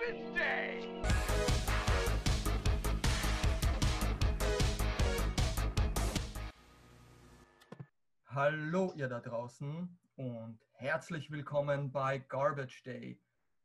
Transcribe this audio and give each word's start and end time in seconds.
Garbage 0.00 0.34
Day! 0.34 1.02
Hallo 8.26 8.92
ihr 8.96 9.08
da 9.08 9.20
draußen 9.20 9.98
und 10.16 10.58
herzlich 10.72 11.30
willkommen 11.30 11.92
bei 11.92 12.18
Garbage 12.18 12.82
Day, 12.84 13.20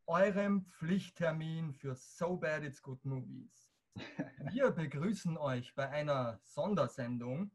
eurem 0.07 0.65
Pflichttermin 0.65 1.73
für 1.73 1.95
So 1.95 2.35
Bad 2.35 2.63
It's 2.63 2.81
Good 2.81 3.05
Movies. 3.05 3.71
Wir 4.51 4.71
begrüßen 4.71 5.37
euch 5.37 5.73
bei 5.75 5.89
einer 5.89 6.39
Sondersendung. 6.43 7.51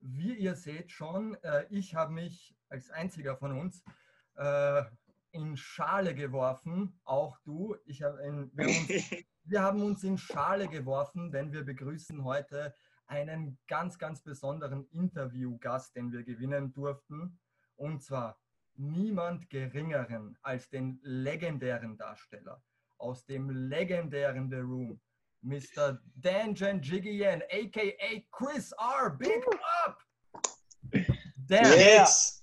Wie 0.00 0.34
ihr 0.34 0.54
seht 0.54 0.90
schon, 0.90 1.34
äh, 1.42 1.66
ich 1.70 1.94
habe 1.94 2.12
mich 2.12 2.54
als 2.68 2.90
einziger 2.90 3.36
von 3.36 3.58
uns 3.58 3.82
äh, 4.34 4.82
in 5.38 5.56
Schale 5.56 6.14
geworfen, 6.14 7.00
auch 7.04 7.38
du. 7.44 7.76
Ich 7.86 8.02
hab 8.02 8.18
in, 8.18 8.50
wir, 8.54 8.66
haben 8.66 8.72
uns, 8.76 9.10
wir 9.44 9.62
haben 9.62 9.82
uns 9.82 10.04
in 10.04 10.18
Schale 10.18 10.68
geworfen, 10.68 11.30
denn 11.30 11.52
wir 11.52 11.64
begrüßen 11.64 12.24
heute 12.24 12.74
einen 13.06 13.58
ganz, 13.68 13.98
ganz 13.98 14.22
besonderen 14.22 14.86
Interviewgast, 14.90 15.96
den 15.96 16.12
wir 16.12 16.22
gewinnen 16.24 16.72
durften. 16.72 17.38
Und 17.76 18.02
zwar 18.02 18.38
niemand 18.74 19.48
Geringeren 19.50 20.36
als 20.42 20.68
den 20.68 21.00
legendären 21.02 21.96
Darsteller 21.96 22.62
aus 22.98 23.24
dem 23.24 23.48
legendären 23.50 24.50
The 24.50 24.56
Room, 24.56 25.00
Mr. 25.42 26.00
Dan 26.16 26.54
Jiggy 26.54 27.22
Yen, 27.22 27.42
aka 27.50 28.24
Chris 28.32 28.72
R. 28.72 29.10
Big 29.10 29.44
up! 29.86 29.98
Dan, 31.36 31.64
Yes. 31.64 32.42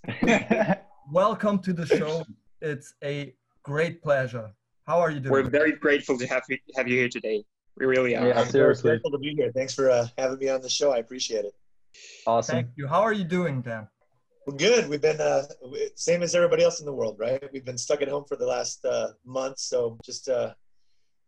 welcome 1.12 1.62
to 1.62 1.73
the 1.73 1.85
show. 1.85 2.23
It's 2.65 2.95
a 3.03 3.31
great 3.61 4.01
pleasure. 4.01 4.49
How 4.87 4.99
are 4.99 5.11
you 5.11 5.19
doing? 5.19 5.31
We're 5.31 5.49
very 5.49 5.73
grateful 5.73 6.17
to 6.17 6.25
have 6.25 6.41
you, 6.49 6.57
have 6.75 6.87
you 6.87 6.97
here 6.97 7.09
today. 7.09 7.43
We 7.77 7.85
really 7.85 8.15
are. 8.15 8.27
Yeah, 8.27 8.40
I'm 8.40 8.49
seriously. 8.49 8.90
grateful 8.90 9.12
to 9.12 9.20
be 9.20 9.35
here. 9.35 9.51
Thanks 9.53 9.76
for 9.76 9.91
uh, 9.91 10.07
having 10.17 10.40
me 10.40 10.49
on 10.49 10.62
the 10.62 10.70
show. 10.70 10.91
I 10.91 10.98
appreciate 10.98 11.45
it. 11.45 11.53
Awesome. 12.25 12.55
Thank 12.55 12.67
you. 12.75 12.87
How 12.87 13.01
are 13.01 13.13
you 13.13 13.23
doing, 13.23 13.62
Dan? 13.62 13.87
We're 14.48 14.55
good. 14.55 14.90
We've 14.90 15.01
been 15.01 15.21
uh, 15.21 15.43
same 15.95 16.23
as 16.23 16.34
everybody 16.34 16.63
else 16.63 16.79
in 16.79 16.87
the 16.87 16.93
world, 16.93 17.17
right? 17.20 17.43
We've 17.53 17.65
been 17.65 17.77
stuck 17.77 18.01
at 18.01 18.07
home 18.07 18.25
for 18.27 18.35
the 18.35 18.48
last 18.48 18.84
uh, 18.84 19.09
month, 19.25 19.59
so 19.59 19.97
just 20.03 20.27
uh, 20.27 20.53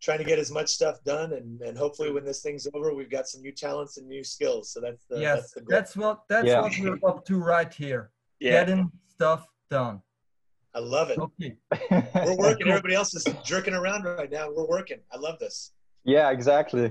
trying 0.01 0.19
to 0.19 0.23
get 0.23 0.39
as 0.39 0.49
much 0.51 0.69
stuff 0.69 1.03
done, 1.03 1.33
and, 1.33 1.61
and 1.61 1.77
hopefully 1.77 2.11
when 2.11 2.25
this 2.25 2.41
thing's 2.41 2.67
over, 2.73 2.95
we've 2.95 3.11
got 3.11 3.27
some 3.27 3.41
new 3.41 3.51
talents 3.51 3.97
and 3.97 4.07
new 4.07 4.23
skills. 4.23 4.71
So 4.71 4.79
that's 4.81 5.05
the 5.09 5.19
yes, 5.19 5.37
that's 5.37 5.53
the 5.53 5.61
goal. 5.61 5.67
that's 5.69 5.95
what 5.95 6.19
that's 6.29 6.47
Yeah. 6.47 6.61
what 6.61 6.73
we're 6.79 7.09
up 7.09 7.25
to 7.25 7.37
right 7.37 7.71
here. 7.71 8.11
Yeah. 8.39 8.51
Getting 8.51 8.91
stuff 9.07 9.47
done. 9.69 10.01
I 10.77 10.79
love 10.79 11.09
it. 11.09 11.17
Okay. 11.17 11.55
We're 11.89 12.37
working. 12.45 12.67
Everybody 12.67 12.93
else 12.93 13.11
is 13.15 13.25
jerking 13.43 13.73
around 13.73 14.03
right 14.03 14.31
now. 14.31 14.45
We're 14.55 14.67
working. 14.77 14.99
I 15.11 15.17
love 15.17 15.39
this. 15.39 15.71
yeah, 16.15 16.29
exactly. 16.29 16.85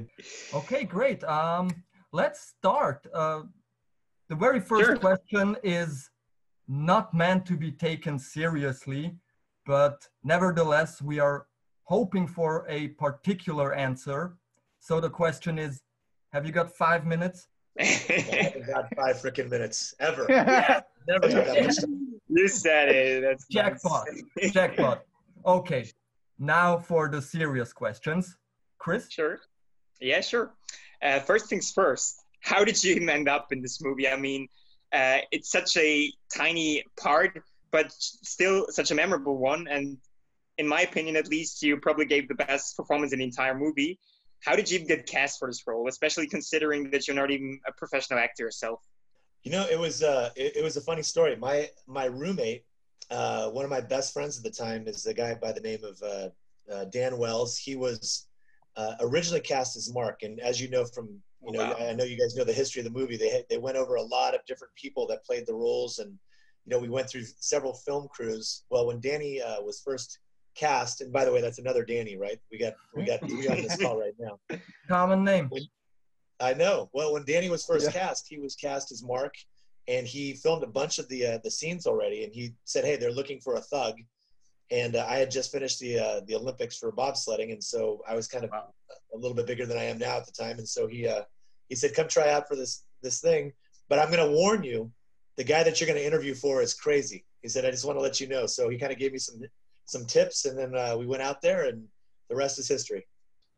Okay, 0.53 0.83
great. 0.83 1.23
Um, 1.23 1.71
let's 2.13 2.41
start. 2.59 3.07
Uh, 3.15 3.43
the 4.29 4.35
very 4.47 4.61
first 4.71 4.87
Sure. 4.87 4.97
question 4.97 5.57
is 5.63 6.11
not 6.67 7.15
meant 7.15 7.47
to 7.47 7.57
be 7.57 7.71
taken 7.71 8.19
seriously, 8.19 9.05
but 9.67 9.97
nevertheless, 10.25 11.01
we 11.01 11.21
are 11.21 11.47
hoping 11.85 12.27
for 12.27 12.67
a 12.69 12.81
particular 13.05 13.69
answer. 13.87 14.21
So 14.81 14.95
the 15.07 15.11
question 15.23 15.61
is, 15.67 15.73
have 16.33 16.45
you 16.45 16.51
got 16.61 16.69
five 16.85 17.07
minutes? 17.07 17.47
I 17.79 17.85
haven't 17.85 18.67
got 18.67 18.85
five 19.01 19.17
freaking 19.23 19.49
minutes 19.49 19.95
ever. 20.01 20.27
Never 21.09 21.29
took 21.35 21.47
that 21.47 21.63
much 21.65 21.77
time. 21.77 21.96
You 22.37 22.49
said 22.49 22.89
it. 22.91 23.23
That's 23.23 23.47
Jackpot. 23.49 24.07
nice. 24.37 24.53
Jackpot. 24.53 25.03
Okay, 25.45 25.91
now 26.39 26.79
for 26.79 27.09
the 27.09 27.23
serious 27.23 27.73
questions. 27.73 28.37
Chris? 28.79 29.11
Sure. 29.11 29.39
Yeah, 30.01 30.21
sure. 30.21 30.55
Uh, 31.03 31.21
first 31.21 31.49
things 31.49 31.71
first. 31.73 32.17
How 32.41 32.65
did 32.65 32.83
you 32.83 33.09
end 33.17 33.29
up 33.29 33.53
in 33.53 33.63
this 33.63 33.81
movie? 33.81 34.09
I 34.09 34.17
mean, 34.17 34.49
uh, 34.93 35.19
it's 35.33 35.51
such 35.51 35.77
a 35.77 36.13
tiny 36.35 36.85
part, 37.01 37.43
but 37.71 37.93
still 37.93 38.67
such 38.71 38.91
a 38.91 38.95
memorable 38.95 39.39
one. 39.39 39.67
And 39.69 39.99
in 40.59 40.69
my 40.69 40.83
opinion, 40.83 41.17
at 41.17 41.29
least, 41.29 41.63
you 41.63 41.77
probably 41.79 42.07
gave 42.07 42.29
the 42.29 42.35
best 42.35 42.77
performance 42.77 43.13
in 43.13 43.19
the 43.19 43.25
entire 43.25 43.59
movie. 43.59 43.99
How 44.45 44.55
did 44.55 44.71
you 44.71 44.79
get 44.79 45.07
cast 45.07 45.39
for 45.39 45.49
this 45.49 45.63
role, 45.67 45.89
especially 45.89 46.27
considering 46.27 46.91
that 46.91 47.07
you're 47.07 47.17
not 47.17 47.31
even 47.31 47.59
a 47.67 47.73
professional 47.73 48.19
actor 48.19 48.45
yourself? 48.45 48.81
You 49.47 49.53
know, 49.53 49.65
it 49.71 49.79
was 49.79 50.03
uh, 50.03 50.31
it, 50.35 50.57
it 50.57 50.65
was 50.65 50.77
a 50.77 50.81
funny 50.81 51.05
story. 51.05 51.37
My 51.37 51.71
my 51.87 52.07
roommate, 52.07 52.65
uh, 53.13 53.49
one 53.51 53.65
of 53.65 53.71
my 53.71 53.81
best 53.81 54.13
friends 54.13 54.37
at 54.37 54.43
the 54.43 54.51
time, 54.51 54.89
is 54.89 55.07
a 55.07 55.15
guy 55.15 55.37
by 55.37 55.53
the 55.53 55.61
name 55.61 55.79
of 55.85 56.03
uh, 56.03 56.75
uh, 56.75 56.87
Dan 56.87 57.17
Wells. 57.17 57.57
He 57.57 57.77
was 57.77 58.27
uh, 58.77 58.95
originally 58.99 59.41
cast 59.41 59.77
as 59.77 59.95
Mark, 59.95 60.25
and 60.25 60.41
as 60.41 60.61
you 60.61 60.69
know 60.69 60.85
from 60.85 61.23
you 61.47 61.53
know, 61.53 61.61
Wow. 61.61 61.77
I 61.79 61.93
know 61.93 62.03
you 62.03 62.19
guys 62.19 62.35
know 62.35 62.43
the 62.43 62.53
history 62.53 62.81
of 62.81 62.93
the 62.93 62.99
movie. 62.99 63.17
They 63.17 63.45
they 63.49 63.57
went 63.57 63.77
over 63.77 63.95
a 63.95 64.03
lot 64.03 64.35
of 64.35 64.45
different 64.49 64.75
people 64.75 65.07
that 65.07 65.25
played 65.25 65.47
the 65.47 65.55
roles, 65.55 66.01
and 66.01 66.11
you 66.65 66.71
know, 66.71 66.81
we 66.81 66.89
went 66.89 67.09
through 67.09 67.23
several 67.39 67.75
film 67.75 68.09
crews. 68.09 68.65
Well, 68.69 68.89
when 68.89 68.99
Danny 68.99 69.41
uh, 69.41 69.63
was 69.63 69.81
first 69.81 70.19
cast, 70.57 71.03
and 71.03 71.13
by 71.13 71.25
the 71.25 71.31
way, 71.33 71.41
that's 71.41 71.61
another 71.61 71.85
Danny, 71.85 72.17
right? 72.17 72.41
We 72.51 72.59
got 72.59 72.73
we 72.97 73.05
got 73.05 73.21
three 73.21 73.47
on 73.53 73.63
this 73.63 73.77
call 73.77 73.97
right 73.97 74.15
now. 74.19 74.41
Common 74.89 75.23
name. 75.23 75.53
I 76.41 76.55
know. 76.55 76.91
Well, 76.93 77.13
when 77.13 77.25
Danny 77.25 77.49
was 77.49 77.65
first 77.65 77.87
Yeah. 77.87 77.93
cast, 77.93 78.27
he 78.29 78.39
was 78.39 78.55
cast 78.55 78.93
as 78.93 79.03
Mark, 79.03 79.35
and 79.89 80.07
he 80.07 80.35
filmed 80.35 80.63
a 80.63 80.67
bunch 80.67 80.99
of 80.99 81.09
the 81.09 81.27
uh, 81.27 81.39
the 81.45 81.51
scenes 81.51 81.87
already. 81.87 82.25
And 82.25 82.33
he 82.33 82.55
said, 82.65 82.85
"Hey, 82.85 82.97
they're 82.97 83.13
looking 83.13 83.41
for 83.41 83.55
a 83.57 83.61
thug." 83.61 83.97
And 84.71 84.97
uh, 84.97 85.07
I 85.09 85.17
had 85.19 85.31
just 85.31 85.53
finished 85.53 85.79
the 85.81 85.99
uh, 85.99 86.21
the 86.27 86.35
Olympics 86.35 86.77
for 86.79 86.93
bobsledding, 86.93 87.53
and 87.53 87.63
so 87.63 88.03
I 88.07 88.15
was 88.15 88.27
kind 88.29 88.45
of 88.45 88.51
Wow. 88.51 88.75
a 89.15 89.17
little 89.17 89.35
bit 89.35 89.47
bigger 89.47 89.65
than 89.67 89.79
I 89.79 89.85
am 89.85 89.99
now 89.99 90.17
at 90.19 90.27
the 90.27 90.33
time. 90.33 90.59
And 90.59 90.69
so 90.69 90.87
he 90.87 91.07
uh, 91.07 91.23
he 91.69 91.75
said, 91.75 91.95
"Come 91.95 92.09
try 92.09 92.31
out 92.31 92.49
for 92.49 92.57
this 92.57 92.85
this 93.03 93.21
thing, 93.21 93.53
but 93.89 93.99
I'm 93.99 94.11
going 94.11 94.27
to 94.29 94.37
warn 94.37 94.63
you, 94.65 94.91
the 95.37 95.45
guy 95.45 95.63
that 95.63 95.81
you're 95.81 95.87
going 95.89 95.99
to 95.99 96.05
interview 96.07 96.35
for 96.35 96.61
is 96.63 96.75
crazy." 96.75 97.25
He 97.43 97.49
said, 97.49 97.65
"I 97.65 97.71
just 97.71 97.85
want 97.85 97.97
to 97.97 98.03
let 98.03 98.21
you 98.21 98.27
know." 98.29 98.47
So 98.47 98.69
he 98.69 98.77
kind 98.77 98.93
of 98.93 98.99
gave 98.99 99.13
me 99.13 99.19
some 99.19 99.41
some 99.87 100.05
tips, 100.05 100.45
and 100.47 100.59
then 100.59 100.75
uh, 100.77 100.97
we 100.99 101.07
went 101.07 101.23
out 101.23 101.41
there, 101.41 101.67
and 101.67 101.87
the 102.29 102.35
rest 102.37 102.59
is 102.59 102.67
history. 102.69 103.07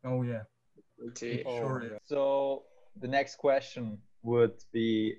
Oh 0.05 0.21
yeah. 0.21 0.43
Pretty- 0.99 1.43
Sure 1.43 1.81
is. 1.83 1.91
So 2.05 2.65
the 2.99 3.07
next 3.07 3.37
question 3.37 3.97
would 4.23 4.53
be 4.71 5.15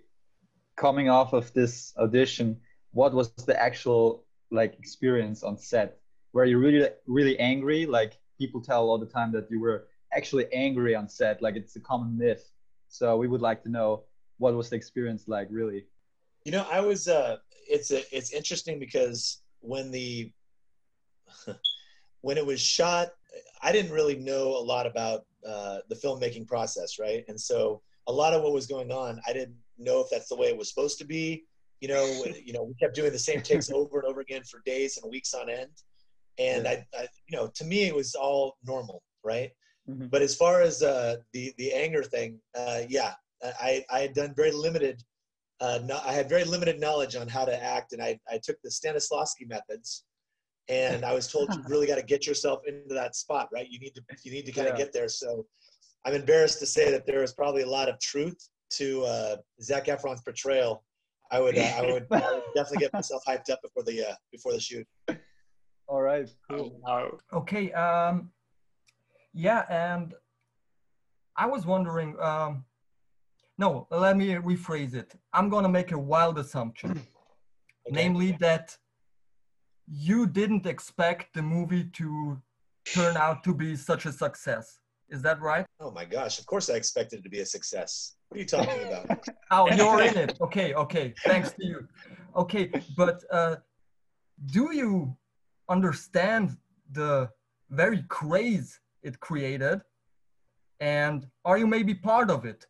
coming 0.77 1.09
off 1.09 1.33
of 1.33 1.53
this 1.53 1.93
audition, 1.99 2.59
what 2.93 3.13
was 3.13 3.33
the 3.47 3.61
actual 3.61 4.25
like 4.51 4.79
experience 4.79 5.43
on 5.43 5.57
set? 5.57 5.99
Were 6.33 6.45
you 6.45 6.59
really 6.59 6.89
really 7.07 7.39
angry? 7.39 7.87
Like 7.87 8.19
people 8.39 8.61
tell 8.61 8.89
all 8.89 8.99
the 8.99 9.07
time 9.07 9.33
that 9.33 9.51
you 9.51 9.61
were 9.61 9.89
actually 10.13 10.47
angry 10.53 10.95
on 10.95 11.09
set, 11.09 11.43
like 11.43 11.57
it's 11.57 11.77
a 11.77 11.81
common 11.81 12.17
myth. 12.17 12.51
So 12.89 13.17
we 13.17 13.29
would 13.29 13.41
like 13.41 13.63
to 13.65 13.69
know 13.69 14.05
what 14.39 14.55
was 14.55 14.71
the 14.71 14.77
experience 14.77 15.29
like 15.29 15.49
really? 15.51 15.85
You 16.45 16.53
know, 16.53 16.67
I 16.71 16.81
was. 16.81 17.09
Uh, 17.09 17.37
it's 17.69 17.91
a, 17.93 18.03
it's 18.17 18.33
interesting 18.33 18.81
because 18.81 19.43
when 19.61 19.91
the 19.91 20.33
when 22.23 22.39
it 22.39 22.47
was 22.47 22.61
shot, 22.61 23.11
I 23.63 23.73
didn't 23.73 23.93
really 23.93 24.17
know 24.17 24.49
a 24.49 24.65
lot 24.65 24.87
about 24.87 25.25
uh, 25.47 25.79
the 25.89 25.95
filmmaking 25.95 26.47
process, 26.47 26.99
right? 26.99 27.25
And 27.29 27.41
so 27.41 27.83
a 28.07 28.13
lot 28.13 28.35
of 28.35 28.43
what 28.43 28.53
was 28.53 28.67
going 28.67 28.91
on, 28.91 29.21
I 29.27 29.33
didn't 29.33 29.57
know 29.79 30.01
if 30.01 30.09
that's 30.11 30.29
the 30.29 30.37
way 30.37 30.49
it 30.49 30.57
was 30.57 30.69
supposed 30.69 30.99
to 30.99 31.05
be. 31.05 31.45
You 31.81 31.89
know, 31.89 32.05
you 32.45 32.53
know, 32.53 32.63
we 32.63 32.75
kept 32.75 32.95
doing 32.95 33.13
the 33.13 33.19
same 33.19 33.41
takes 33.43 33.71
over 33.71 34.01
and 34.01 34.09
over 34.09 34.21
again 34.21 34.43
for 34.45 34.61
days 34.65 34.99
and 34.99 35.11
weeks 35.11 35.35
on 35.35 35.49
end, 35.49 35.73
and 36.39 36.67
I, 36.67 36.87
I 36.95 37.07
you 37.29 37.37
know, 37.37 37.51
to 37.55 37.65
me, 37.65 37.85
it 37.85 37.95
was 37.95 38.15
all 38.15 38.57
normal, 38.65 39.03
right? 39.25 39.51
Mhm. 39.89 40.11
But 40.11 40.23
as 40.23 40.35
far 40.35 40.61
as 40.61 40.83
uh, 40.83 41.17
the 41.33 41.55
the 41.59 41.73
anger 41.73 42.03
thing, 42.03 42.41
uh, 42.55 42.83
yeah, 42.89 43.15
I 43.43 43.85
I 43.91 44.01
had 44.01 44.15
done 44.15 44.35
very 44.35 44.53
limited. 44.53 45.03
Uh, 45.61 45.81
no, 45.85 46.01
I 46.05 46.13
had 46.13 46.29
very 46.29 46.45
limited 46.45 46.81
knowledge 46.81 47.17
on 47.17 47.29
how 47.29 47.45
to 47.45 47.63
act, 47.63 47.93
and 47.93 48.03
I, 48.03 48.19
I 48.31 48.39
took 48.43 48.57
the 48.63 48.71
Stanislavski 48.71 49.47
methods, 49.47 50.05
and 50.71 51.05
I 51.05 51.13
was 51.13 51.27
told 51.31 51.53
you 51.53 51.61
really 51.69 51.87
got 51.87 51.97
to 51.97 52.03
get 52.03 52.27
yourself 52.27 52.61
into 52.67 52.95
that 52.95 53.17
spot, 53.17 53.49
right? 53.53 53.69
You 53.69 53.79
need 53.81 53.95
to 53.97 54.03
you 54.25 54.31
need 54.31 54.47
to 54.47 54.53
kind 54.53 54.69
of 54.69 54.75
Yeah. 54.75 54.85
get 54.85 54.93
there. 54.93 55.09
So 55.09 55.45
I'm 56.07 56.15
embarrassed 56.15 56.61
to 56.61 56.67
say 56.67 56.91
that 56.93 57.05
there 57.07 57.23
is 57.23 57.33
probably 57.33 57.63
a 57.63 57.69
lot 57.69 57.89
of 57.89 57.99
truth 57.99 58.39
to 58.79 59.03
uh, 59.05 59.37
Zac 59.61 59.87
Efron's 59.87 60.23
portrayal. 60.23 60.85
I 61.33 61.41
would 61.41 61.59
uh, 61.59 61.73
I 61.77 61.83
would 61.83 62.07
I 62.13 62.33
would 62.35 62.43
definitely 62.55 62.79
get 62.79 62.93
myself 62.93 63.23
hyped 63.27 63.51
up 63.51 63.61
before 63.63 63.83
the 63.83 64.11
uh, 64.11 64.15
before 64.33 64.53
the 64.53 64.61
shoot. 64.61 64.87
All 65.89 66.03
right, 66.03 66.29
cool. 66.49 66.81
Okay. 67.33 67.73
Um, 67.73 68.31
yeah, 69.33 69.65
and 69.69 70.15
I 71.37 71.47
was 71.47 71.67
wondering. 71.67 72.19
Um, 72.21 72.65
no, 73.59 73.87
let 73.91 74.17
me 74.17 74.29
rephrase 74.37 74.95
it. 74.95 75.15
I'm 75.33 75.49
gonna 75.51 75.69
make 75.69 75.93
a 75.93 75.99
wild 75.99 76.39
assumption, 76.39 76.91
Okay. 77.87 77.91
namely 77.91 78.33
that 78.41 78.77
you 79.91 80.27
didn't 80.27 80.67
expect 80.67 81.35
the 81.35 81.43
movie 81.43 81.85
to 81.85 82.41
turn 82.95 83.17
out 83.17 83.43
to 83.45 83.55
be 83.55 83.75
such 83.75 84.07
a 84.07 84.13
success. 84.13 84.79
Is 85.09 85.21
that 85.23 85.41
right? 85.41 85.67
Oh 85.81 85.91
my 85.91 86.05
gosh! 86.05 86.39
Of 86.39 86.47
course, 86.47 86.71
I 86.71 86.75
expected 86.75 87.19
it 87.19 87.23
to 87.25 87.29
be 87.29 87.41
a 87.41 87.47
success. 87.47 88.15
What 88.29 88.37
are 88.37 88.41
you 88.41 88.47
talking 88.47 88.87
about? 88.87 89.29
Oh, 89.53 89.69
you're 89.75 90.01
in 90.03 90.17
it. 90.17 90.39
Okay, 90.41 90.75
okay. 90.75 91.13
Thanks 91.27 91.51
to 91.55 91.67
you. 91.67 91.89
Okay, 92.37 92.71
but 92.97 93.21
uh, 93.33 93.57
do 94.47 94.73
you 94.73 95.17
understand 95.69 96.57
the 96.93 97.29
very 97.69 98.05
craze 98.09 98.79
it 99.03 99.19
created? 99.19 99.81
And 100.79 101.27
are 101.45 101.59
you 101.59 101.67
maybe 101.67 101.95
part 101.95 102.31
of 102.31 102.45
it? 102.45 102.65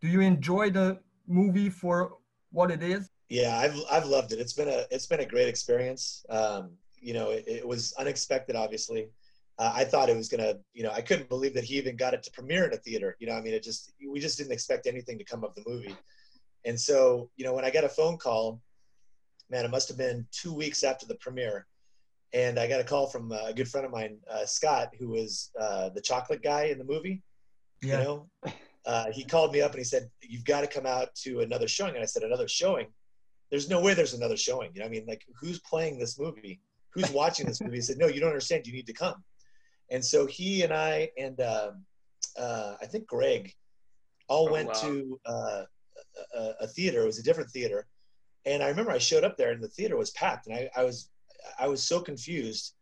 Do 0.00 0.08
you 0.08 0.20
enjoy 0.20 0.70
the 0.70 0.98
movie 1.28 1.70
for 1.70 2.14
what 2.50 2.72
it 2.72 2.82
is? 2.82 3.07
Yeah, 3.28 3.58
I've 3.58 3.78
I've 3.90 4.06
loved 4.06 4.32
it. 4.32 4.38
It's 4.38 4.54
been 4.54 4.68
a 4.68 4.84
it's 4.90 5.06
been 5.06 5.20
a 5.20 5.26
great 5.26 5.48
experience. 5.48 6.24
Um, 6.30 6.70
you 7.00 7.14
know, 7.14 7.30
it, 7.30 7.44
it 7.46 7.66
was 7.66 7.92
unexpected, 7.98 8.56
obviously. 8.56 9.10
Uh, 9.58 9.72
I 9.74 9.84
thought 9.84 10.08
it 10.08 10.16
was 10.16 10.28
gonna, 10.28 10.54
you 10.72 10.82
know, 10.82 10.92
I 10.92 11.00
couldn't 11.00 11.28
believe 11.28 11.54
that 11.54 11.64
he 11.64 11.76
even 11.76 11.96
got 11.96 12.14
it 12.14 12.22
to 12.22 12.30
premiere 12.30 12.64
in 12.64 12.72
a 12.72 12.76
theater. 12.76 13.16
You 13.18 13.26
know, 13.26 13.34
I 13.34 13.40
mean, 13.40 13.54
it 13.54 13.62
just 13.62 13.92
we 14.10 14.20
just 14.20 14.38
didn't 14.38 14.52
expect 14.52 14.86
anything 14.86 15.18
to 15.18 15.24
come 15.24 15.44
of 15.44 15.54
the 15.54 15.64
movie. 15.66 15.96
And 16.64 16.80
so, 16.80 17.30
you 17.36 17.44
know, 17.44 17.54
when 17.54 17.64
I 17.64 17.70
got 17.70 17.84
a 17.84 17.88
phone 17.88 18.16
call, 18.16 18.60
man, 19.50 19.64
it 19.64 19.70
must 19.70 19.88
have 19.88 19.98
been 19.98 20.26
two 20.32 20.52
weeks 20.52 20.82
after 20.82 21.06
the 21.06 21.14
premiere, 21.16 21.66
and 22.32 22.58
I 22.58 22.68
got 22.68 22.80
a 22.80 22.84
call 22.84 23.08
from 23.08 23.32
a 23.32 23.52
good 23.52 23.68
friend 23.68 23.84
of 23.84 23.92
mine, 23.92 24.18
uh, 24.30 24.46
Scott, 24.46 24.94
who 24.98 25.08
was 25.08 25.50
uh, 25.58 25.90
the 25.90 26.00
chocolate 26.00 26.42
guy 26.42 26.64
in 26.64 26.78
the 26.78 26.84
movie. 26.84 27.22
Yeah. 27.82 27.98
You 27.98 28.04
know, 28.04 28.30
uh, 28.86 29.10
he 29.12 29.24
called 29.24 29.52
me 29.52 29.60
up 29.60 29.72
and 29.72 29.78
he 29.78 29.84
said, 29.84 30.08
"You've 30.22 30.44
got 30.44 30.62
to 30.62 30.66
come 30.66 30.86
out 30.86 31.14
to 31.16 31.40
another 31.40 31.68
showing." 31.68 31.94
And 31.94 32.02
I 32.02 32.06
said, 32.06 32.22
"Another 32.22 32.48
showing? 32.48 32.86
There's 33.50 33.68
no 33.68 33.80
way 33.80 33.94
there's 33.94 34.14
another 34.14 34.36
showing." 34.36 34.70
You 34.74 34.80
know, 34.80 34.86
I 34.86 34.88
mean, 34.90 35.04
like, 35.06 35.24
who's 35.40 35.60
playing 35.60 35.98
this 35.98 36.18
movie? 36.18 36.60
Who's 36.94 37.10
watching 37.10 37.46
this 37.46 37.60
movie? 37.60 37.76
He 37.76 37.82
said, 37.82 37.98
"No, 37.98 38.06
you 38.06 38.20
don't 38.20 38.30
understand. 38.30 38.66
You 38.66 38.72
need 38.72 38.86
to 38.86 38.92
come." 38.92 39.22
And 39.90 40.04
so 40.04 40.26
he 40.26 40.62
and 40.62 40.72
I 40.72 41.10
and 41.18 41.40
um, 41.40 41.84
uh, 42.38 42.74
I 42.80 42.86
think 42.86 43.06
Greg 43.06 43.52
all 44.28 44.48
Oh, 44.48 44.52
went 44.52 44.68
wow. 44.68 44.74
to 44.74 45.20
uh, 45.26 45.64
a, 46.34 46.50
a 46.60 46.66
theater. 46.66 47.02
It 47.02 47.06
was 47.06 47.18
a 47.18 47.22
different 47.22 47.50
theater, 47.50 47.86
and 48.44 48.62
I 48.62 48.68
remember 48.68 48.90
I 48.90 48.98
showed 48.98 49.24
up 49.24 49.36
there 49.36 49.52
and 49.52 49.62
the 49.62 49.68
theater 49.68 49.96
was 49.96 50.10
packed, 50.10 50.46
and 50.46 50.54
I, 50.56 50.68
I 50.76 50.84
was 50.84 51.10
I 51.58 51.68
was 51.68 51.82
so 51.82 52.00
confused, 52.00 52.74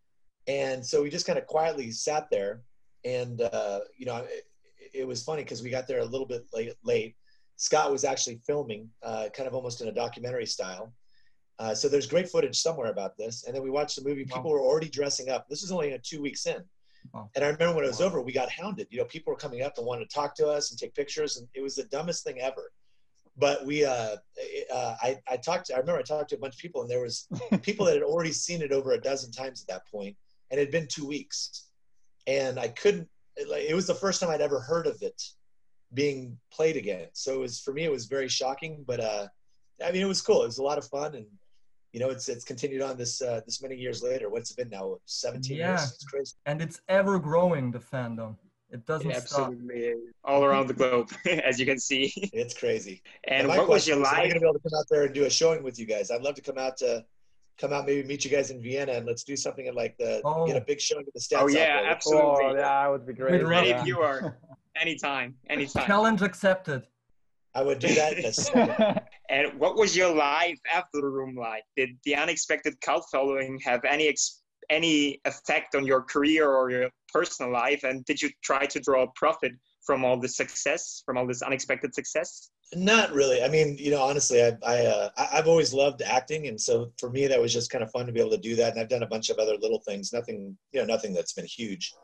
and 0.49 0.85
so 0.85 1.03
we 1.03 1.11
just 1.11 1.27
kind 1.27 1.39
of 1.39 1.47
quietly 1.47 1.91
sat 1.93 2.27
there, 2.31 2.63
and 3.05 3.41
uh, 3.41 3.81
you 3.97 4.07
know 4.07 4.17
it, 4.29 4.45
it 4.93 5.07
was 5.07 5.23
funny 5.23 5.43
because 5.43 5.63
we 5.63 5.71
got 5.71 5.87
there 5.87 6.01
a 6.01 6.05
little 6.05 6.27
bit 6.27 6.45
late. 6.53 6.73
Late, 6.83 7.15
Scott 7.57 7.91
was 7.91 8.05
actually 8.05 8.39
filming, 8.47 8.89
uh, 9.03 9.29
kind 9.35 9.47
of 9.47 9.55
almost 9.55 9.81
in 9.81 9.89
a 9.89 9.93
documentary 9.93 10.47
style. 10.47 10.93
Uh, 11.59 11.75
so 11.75 11.89
there's 11.89 12.07
great 12.07 12.29
footage 12.29 12.59
somewhere 12.61 12.91
about 12.91 13.17
this, 13.17 13.45
and 13.45 13.55
then 13.57 13.63
we 13.63 13.71
watched 13.71 13.97
the 13.97 14.07
movie. 14.07 14.25
Wow. 14.29 14.37
People 14.37 14.51
were 14.51 14.61
already 14.61 14.91
dressing 14.91 15.31
up. 15.31 15.49
This 15.49 15.63
was 15.63 15.73
only 15.73 15.95
uh, 15.95 15.99
two 16.03 16.21
weeks 16.21 16.47
in, 16.47 16.63
Wow. 17.15 17.31
and 17.35 17.43
I 17.43 17.49
remember 17.49 17.77
when 17.77 17.85
it 17.85 17.89
was 17.89 18.01
Wow. 18.01 18.07
over, 18.07 18.21
we 18.21 18.33
got 18.33 18.51
hounded. 18.51 18.89
You 18.91 18.99
know, 18.99 19.07
people 19.07 19.33
were 19.33 19.39
coming 19.39 19.63
up 19.63 19.79
and 19.79 19.87
wanted 19.87 20.11
to 20.11 20.15
talk 20.15 20.35
to 20.37 20.47
us 20.49 20.71
and 20.71 20.79
take 20.79 20.95
pictures, 20.95 21.39
and 21.39 21.49
it 21.55 21.63
was 21.63 21.75
the 21.75 21.85
dumbest 21.85 22.25
thing 22.25 22.41
ever. 22.41 22.73
But 23.39 23.65
we, 23.65 23.85
uh, 23.87 24.17
uh, 24.73 24.97
I, 25.03 25.19
I 25.29 25.37
talked. 25.39 25.67
To, 25.67 25.75
I 25.75 25.79
remember 25.79 25.99
I 25.99 26.03
talked 26.03 26.31
to 26.31 26.37
a 26.37 26.39
bunch 26.39 26.55
of 26.55 26.61
people, 26.61 26.83
and 26.83 26.91
there 26.91 27.01
was 27.03 27.27
people 27.63 27.87
that 27.87 27.95
had 27.95 28.03
already 28.03 28.33
seen 28.33 28.61
it 28.61 28.73
over 28.73 28.93
a 28.93 29.01
dozen 29.01 29.33
times 29.33 29.63
at 29.63 29.69
that 29.69 29.87
point, 29.91 30.15
and 30.51 30.61
it 30.61 30.65
had 30.65 30.73
been 30.73 30.87
two 30.89 31.07
weeks, 31.07 31.69
and 32.27 32.59
I 32.59 32.69
couldn't. 32.69 33.09
It, 33.37 33.49
like, 33.49 33.65
it 33.65 33.75
was 33.75 33.87
the 33.87 33.95
first 33.95 34.21
time 34.21 34.29
I'd 34.31 34.41
ever 34.43 34.61
heard 34.61 34.87
of 34.87 35.01
it 35.03 35.23
being 35.95 36.39
played 36.53 36.77
again. 36.77 37.07
So 37.13 37.35
it 37.35 37.39
was 37.41 37.61
for 37.61 37.73
me, 37.73 37.85
it 37.85 37.91
was 37.91 38.07
very 38.07 38.29
shocking. 38.29 38.85
But 38.87 39.01
uh, 39.01 39.27
I 39.85 39.93
mean, 39.93 40.03
it 40.03 40.07
was 40.07 40.23
cool. 40.23 40.43
It 40.43 40.47
was 40.47 40.59
a 40.59 40.63
lot 40.63 40.79
of 40.79 40.87
fun, 40.87 41.15
and 41.15 41.27
you 41.93 42.01
know, 42.01 42.11
it's 42.11 42.29
it's 42.29 42.45
continued 42.45 42.83
on 42.83 42.97
this 42.97 43.23
uh, 43.23 43.41
this 43.47 43.63
many 43.63 43.77
years 43.77 44.03
later. 44.03 44.29
What's 44.31 44.51
it 44.51 44.57
been 44.57 44.71
now? 44.71 44.97
Seventeen 45.07 45.59
Yeah. 45.59 45.79
years. 45.79 45.93
It's 45.95 46.05
crazy. 46.05 46.35
And 46.47 46.61
it's 46.63 46.81
ever 46.89 47.19
growing, 47.19 47.71
the 47.71 47.79
fandom. 47.79 48.37
It 48.71 48.85
doesn't 48.85 49.11
It 49.11 49.29
stop. 49.29 49.53
is. 49.73 49.97
all 50.25 50.45
around 50.45 50.67
the 50.67 50.75
globe, 50.75 51.09
as 51.45 51.61
you 51.61 51.65
can 51.67 51.79
see. 51.79 52.13
It's 52.33 52.53
crazy. 52.53 53.01
And 53.29 53.47
my 53.47 53.59
what 53.59 53.69
was 53.69 53.87
your 53.87 53.97
question 53.99 54.03
is, 54.03 54.19
Am 54.19 54.29
going 54.29 54.35
to 54.35 54.41
be 54.41 54.47
able 54.47 54.55
to 54.55 54.69
come 54.69 54.79
out 54.79 54.87
there 54.91 55.03
and 55.05 55.15
do 55.15 55.25
a 55.25 55.31
showing 55.31 55.63
with 55.63 55.79
you 55.79 55.87
guys? 55.87 56.11
I'd 56.11 56.21
love 56.23 56.35
to 56.35 56.43
come 56.43 56.59
out 56.59 56.77
to 56.79 57.05
come 57.59 57.73
out, 57.73 57.87
maybe 57.87 58.07
meet 58.07 58.25
you 58.25 58.31
guys 58.31 58.51
in 58.51 58.61
Vienna, 58.61 58.93
and 58.95 59.07
let's 59.07 59.23
do 59.23 59.37
something 59.37 59.69
at 59.69 59.77
like 59.77 59.97
the 59.99 60.21
Oh. 60.25 60.47
get 60.49 60.57
a 60.57 60.61
big 60.61 60.81
showing 60.81 61.07
at 61.07 61.15
the 61.15 61.21
stats. 61.21 61.43
Oh 61.43 61.47
yeah, 61.47 61.83
absolutely. 61.87 62.25
Oh, 62.45 62.55
yeah, 62.57 62.63
that 62.63 62.91
would 62.91 63.07
be 63.07 63.13
great. 63.13 63.33
We'd 63.41 63.45
Ready 63.45 63.69
Yeah. 63.69 63.81
if 63.83 63.87
you 63.87 64.01
are. 64.01 64.37
Anytime, 64.81 65.35
anytime. 65.49 65.87
Challenge 65.87 66.23
accepted. 66.23 66.87
I 67.55 67.63
would 67.63 67.79
do 67.79 67.95
that. 67.95 68.19
In. 68.19 69.01
And 69.29 69.59
what 69.59 69.77
was 69.77 69.97
your 69.97 70.15
life 70.15 70.59
after 70.73 71.01
the 71.01 71.09
room 71.09 71.35
like? 71.35 71.65
Did 71.77 71.91
the 72.05 72.15
unexpected 72.15 72.81
cult 72.81 73.07
following 73.11 73.59
have 73.65 73.85
any 73.85 74.07
ex- 74.07 74.43
any 74.71 75.21
effect 75.25 75.75
on 75.75 75.85
your 75.85 76.03
career 76.03 76.49
or 76.49 76.71
your 76.71 76.91
personal 77.13 77.51
life? 77.53 77.83
And 77.83 78.05
did 78.05 78.23
you 78.23 78.31
try 78.45 78.67
to 78.67 78.79
draw 78.79 79.03
a 79.03 79.09
profit 79.17 79.53
from 79.85 80.05
all 80.05 80.17
this 80.17 80.37
success, 80.37 81.03
from 81.05 81.17
all 81.17 81.27
this 81.27 81.43
unexpected 81.43 81.93
success? 81.95 82.51
Not 82.75 83.13
really. 83.13 83.43
I 83.43 83.49
mean, 83.49 83.77
you 83.79 83.91
know, 83.91 84.03
honestly, 84.03 84.43
I, 84.43 84.53
I, 84.65 84.87
uh, 84.87 85.09
I- 85.17 85.29
I've 85.35 85.49
always 85.49 85.73
loved 85.73 86.03
acting, 86.03 86.49
and 86.49 86.61
so 86.61 86.93
for 86.99 87.11
me, 87.11 87.27
that 87.27 87.41
was 87.41 87.53
just 87.53 87.71
kind 87.71 87.83
of 87.83 87.91
fun 87.91 88.07
to 88.07 88.13
be 88.13 88.21
able 88.21 88.31
to 88.31 88.39
do 88.39 88.55
that. 88.57 88.73
And 88.73 88.81
I've 88.81 88.89
done 88.89 89.03
a 89.05 89.09
bunch 89.09 89.31
of 89.31 89.39
other 89.39 89.57
little 89.61 89.81
things. 89.81 90.13
Nothing, 90.13 90.57
you 90.73 90.81
know, 90.81 90.87
nothing 90.87 91.13
that's 91.15 91.33
been 91.33 91.47
huge. 91.47 91.95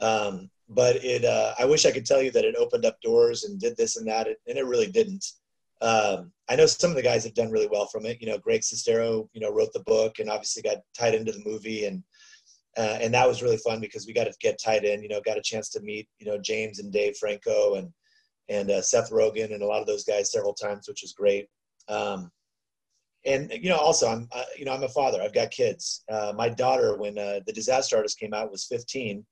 Um, 0.00 0.50
but 0.70 1.04
it, 1.04 1.24
uh, 1.24 1.52
I 1.58 1.64
wish 1.64 1.84
I 1.84 1.90
could 1.90 2.06
tell 2.06 2.22
you 2.22 2.30
that 2.30 2.44
it 2.44 2.54
opened 2.56 2.84
up 2.84 3.00
doors 3.00 3.44
and 3.44 3.60
did 3.60 3.76
this 3.76 3.96
and 3.96 4.06
that, 4.08 4.28
and 4.28 4.56
it 4.56 4.66
really 4.66 4.86
didn't. 4.86 5.26
Um, 5.82 6.32
I 6.48 6.56
know 6.56 6.66
some 6.66 6.90
of 6.90 6.96
the 6.96 7.02
guys 7.02 7.24
have 7.24 7.34
done 7.34 7.50
really 7.50 7.68
well 7.70 7.86
from 7.86 8.06
it. 8.06 8.20
You 8.20 8.28
know, 8.28 8.38
Greg 8.38 8.60
Sestero, 8.60 9.28
you 9.32 9.40
know, 9.40 9.50
wrote 9.50 9.72
the 9.72 9.80
book 9.80 10.18
and 10.18 10.30
obviously 10.30 10.62
got 10.62 10.78
tied 10.96 11.14
into 11.14 11.32
the 11.32 11.42
movie, 11.44 11.86
and 11.86 12.04
uh, 12.78 12.98
and 13.00 13.12
that 13.12 13.26
was 13.26 13.42
really 13.42 13.56
fun 13.56 13.80
because 13.80 14.06
we 14.06 14.12
got 14.12 14.24
to 14.24 14.34
get 14.40 14.60
tied 14.62 14.84
in. 14.84 15.02
You 15.02 15.08
know, 15.08 15.20
got 15.20 15.38
a 15.38 15.42
chance 15.42 15.70
to 15.70 15.80
meet 15.80 16.08
you 16.20 16.26
know 16.26 16.38
James 16.38 16.78
and 16.78 16.92
Dave 16.92 17.16
Franco 17.16 17.74
and 17.74 17.92
and 18.48 18.70
uh, 18.70 18.82
Seth 18.82 19.10
Rogen 19.10 19.52
and 19.52 19.62
a 19.62 19.66
lot 19.66 19.80
of 19.80 19.86
those 19.86 20.04
guys 20.04 20.30
several 20.30 20.54
times, 20.54 20.86
which 20.86 21.02
was 21.02 21.12
great. 21.12 21.48
Um, 21.88 22.30
and 23.26 23.52
you 23.52 23.68
know, 23.70 23.76
also 23.76 24.06
I'm 24.08 24.28
uh, 24.30 24.44
you 24.56 24.64
know 24.64 24.72
I'm 24.72 24.84
a 24.84 24.88
father. 24.88 25.20
I've 25.20 25.34
got 25.34 25.50
kids. 25.50 26.04
Uh, 26.08 26.32
my 26.36 26.48
daughter, 26.48 26.96
when 26.96 27.18
uh, 27.18 27.40
the 27.44 27.52
Disaster 27.52 27.96
Artist 27.96 28.20
came 28.20 28.34
out, 28.34 28.52
was 28.52 28.66
15. 28.66 29.24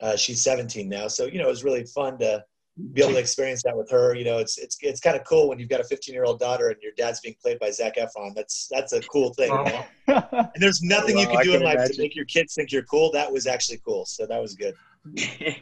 Uh, 0.00 0.16
she's 0.16 0.42
17 0.42 0.88
now, 0.88 1.08
so 1.08 1.26
you 1.26 1.38
know 1.38 1.46
it 1.46 1.50
was 1.50 1.64
really 1.64 1.84
fun 1.84 2.18
to 2.18 2.44
be 2.92 3.02
able 3.02 3.12
to 3.14 3.18
experience 3.18 3.62
that 3.64 3.76
with 3.76 3.90
her. 3.90 4.14
You 4.14 4.24
know, 4.24 4.38
it's 4.38 4.58
it's 4.58 4.78
it's 4.80 5.00
kind 5.00 5.16
of 5.16 5.24
cool 5.24 5.48
when 5.48 5.58
you've 5.58 5.68
got 5.68 5.80
a 5.80 5.84
15 5.84 6.14
year 6.14 6.24
old 6.24 6.38
daughter 6.38 6.68
and 6.68 6.80
your 6.82 6.92
dad's 6.96 7.20
being 7.20 7.34
played 7.40 7.58
by 7.58 7.70
Zac 7.70 7.96
Efron. 7.96 8.34
That's 8.34 8.68
that's 8.70 8.92
a 8.92 9.00
cool 9.02 9.32
thing. 9.34 9.50
you 9.50 9.64
know? 9.64 10.28
And 10.32 10.62
there's 10.62 10.82
nothing 10.82 11.18
you 11.18 11.26
can 11.26 11.38
I 11.38 11.42
do 11.42 11.54
in 11.54 11.60
can 11.60 11.64
life 11.64 11.90
to 11.90 12.00
make 12.00 12.14
your 12.14 12.24
kids 12.24 12.54
think 12.54 12.72
you're 12.72 12.82
cool. 12.84 13.10
That 13.12 13.30
was 13.32 13.46
actually 13.46 13.80
cool. 13.84 14.06
So 14.06 14.26
that 14.26 14.40
was 14.40 14.54
good. 14.54 14.74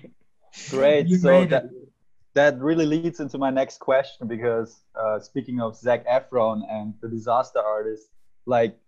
Great. 0.70 1.06
You 1.06 1.18
so 1.18 1.44
that, 1.46 1.64
it. 1.64 1.70
that 2.34 2.58
really 2.58 2.86
leads 2.86 3.20
into 3.20 3.38
my 3.38 3.50
next 3.50 3.78
question 3.78 4.26
because 4.26 4.82
uh, 4.94 5.18
speaking 5.18 5.60
of 5.60 5.76
Zac 5.76 6.06
Efron 6.06 6.62
and 6.70 6.94
the 7.00 7.08
disaster 7.08 7.60
artist, 7.60 8.08
like, 8.46 8.78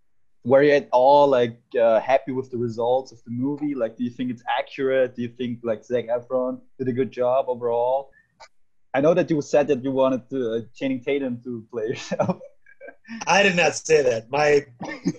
were 0.49 0.63
you 0.63 0.71
at 0.81 0.87
all 0.91 1.27
like 1.27 1.57
uh, 1.79 1.99
happy 1.99 2.31
with 2.31 2.49
the 2.53 2.57
results 2.57 3.11
of 3.11 3.19
the 3.25 3.31
movie? 3.45 3.73
Like, 3.75 3.93
do 3.97 4.03
you 4.03 4.09
think 4.09 4.31
it's 4.33 4.43
accurate? 4.59 5.15
Do 5.15 5.21
you 5.21 5.31
think 5.39 5.59
like 5.63 5.81
Zac 5.85 6.05
Efron 6.07 6.59
did 6.77 6.87
a 6.87 6.95
good 6.99 7.11
job 7.11 7.45
overall? 7.47 8.09
I 8.95 8.99
know 9.01 9.13
that 9.13 9.29
you 9.29 9.39
said 9.41 9.67
that 9.67 9.83
you 9.83 9.91
wanted 9.91 10.23
to, 10.31 10.39
uh, 10.53 10.59
Channing 10.75 11.01
Tatum 11.07 11.39
to 11.45 11.51
play 11.71 11.85
yourself. 11.91 12.39
I 13.27 13.43
did 13.43 13.55
not 13.55 13.75
say 13.75 14.01
that. 14.09 14.21
My 14.31 14.65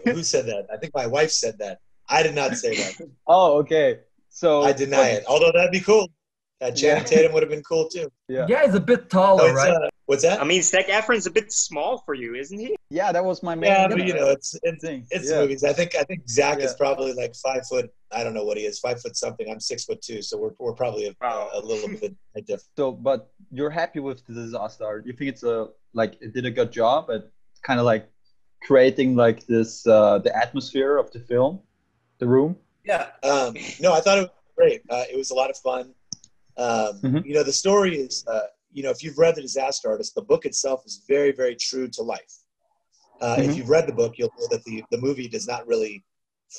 who 0.04 0.23
said 0.25 0.47
that? 0.47 0.66
I 0.73 0.76
think 0.81 0.93
my 1.02 1.07
wife 1.07 1.31
said 1.31 1.57
that. 1.59 1.78
I 2.09 2.25
did 2.25 2.35
not 2.35 2.57
say 2.62 2.73
that. 2.75 2.95
oh, 3.28 3.59
okay. 3.59 4.00
So 4.28 4.62
I 4.62 4.73
deny 4.73 5.09
it. 5.11 5.25
Although 5.28 5.52
that'd 5.54 5.71
be 5.71 5.81
cool. 5.90 6.09
That 6.61 6.75
Channing 6.76 7.04
Yeah. 7.04 7.11
Tatum 7.12 7.33
would 7.35 7.43
have 7.45 7.50
been 7.57 7.62
cool 7.62 7.88
too. 7.88 8.09
Yeah. 8.28 8.47
Yeah, 8.49 8.64
it's 8.66 8.75
a 8.75 8.81
bit 8.81 9.02
So 9.02 9.19
taller, 9.19 9.49
it's, 9.50 9.57
right? 9.57 9.71
uh, 9.73 9.88
what's 10.11 10.23
that? 10.25 10.40
I 10.40 10.45
mean, 10.45 10.61
Zac 10.62 10.88
Efron's 10.88 11.26
a 11.26 11.31
bit 11.31 11.52
small 11.52 11.99
for 12.05 12.14
you, 12.14 12.35
isn't 12.35 12.59
he? 12.59 12.75
Yeah, 12.90 13.12
that 13.12 13.25
was 13.25 13.43
my 13.45 13.55
main. 13.55 13.71
Yeah, 13.71 13.87
but 13.88 14.05
you 14.07 14.12
know, 14.12 14.29
it's 14.37 14.59
it's 14.64 14.83
it's 15.17 15.31
yeah. 15.31 15.38
movies. 15.40 15.62
I 15.62 15.73
think 15.73 15.95
I 15.95 16.02
think 16.02 16.29
Zac 16.29 16.59
is 16.59 16.75
probably 16.75 17.12
like 17.12 17.35
five 17.37 17.64
foot. 17.71 17.87
I 18.11 18.25
don't 18.25 18.35
know 18.35 18.45
what 18.45 18.57
he 18.57 18.64
is, 18.64 18.81
five 18.81 19.00
foot 19.00 19.17
something. 19.17 19.47
I'm 19.49 19.61
six 19.61 19.85
foot 19.85 20.02
two, 20.02 20.21
so 20.21 20.37
we're 20.37 20.55
we're 20.59 20.75
probably 20.75 21.07
a, 21.07 21.14
Wow. 21.21 21.50
a 21.55 21.61
little 21.61 21.88
bit 21.88 22.14
different. 22.47 22.62
So, 22.76 22.90
but 22.93 23.31
you're 23.52 23.71
happy 23.83 24.00
with 24.00 24.26
the 24.26 24.35
disaster 24.35 24.85
art? 24.85 25.07
You 25.07 25.12
think 25.12 25.29
it's 25.35 25.45
a 25.45 25.69
like 25.95 26.12
it 26.21 26.33
did 26.35 26.45
a 26.45 26.50
good 26.50 26.73
job 26.73 27.11
at 27.11 27.23
kind 27.62 27.79
of 27.79 27.87
like 27.87 28.05
creating 28.67 29.14
like 29.14 29.47
this 29.47 29.87
uh, 29.87 30.19
the 30.19 30.33
atmosphere 30.37 30.97
of 30.99 31.11
the 31.12 31.21
film, 31.21 31.61
the 32.19 32.26
room. 32.26 32.57
Yeah. 32.85 33.07
Um, 33.23 33.55
no, 33.81 33.93
I 33.93 34.00
thought 34.00 34.19
it 34.19 34.23
was 34.23 34.31
great. 34.57 34.83
Uh, 34.90 35.05
it 35.12 35.17
was 35.17 35.31
a 35.31 35.35
lot 35.35 35.50
of 35.50 35.57
fun. 35.59 35.95
Um, 36.57 36.93
Mhm. 37.07 37.25
You 37.26 37.35
know, 37.35 37.43
the 37.45 37.52
story 37.52 37.93
is, 37.97 38.25
uh, 38.26 38.40
you 38.73 38.83
know, 38.83 38.91
if 38.91 39.03
you've 39.03 39.19
read 39.19 39.35
The 39.35 39.43
Disaster 39.43 39.89
Artist, 39.89 40.15
the 40.15 40.23
book 40.23 40.45
itself 40.47 40.83
is 40.87 41.05
very, 41.09 41.33
very 41.33 41.57
true 41.57 41.89
to 41.89 42.03
life. 42.03 42.33
Uh, 43.21 43.37
If 43.41 43.53
Mhm. 43.53 43.57
you've 43.57 43.69
read 43.69 43.87
the 43.87 43.93
book, 43.93 44.15
you'll 44.17 44.33
know 44.39 44.47
that 44.50 44.65
the, 44.65 44.83
the 44.91 44.99
movie 44.99 45.29
does 45.29 45.47
not 45.47 45.67
really 45.67 46.05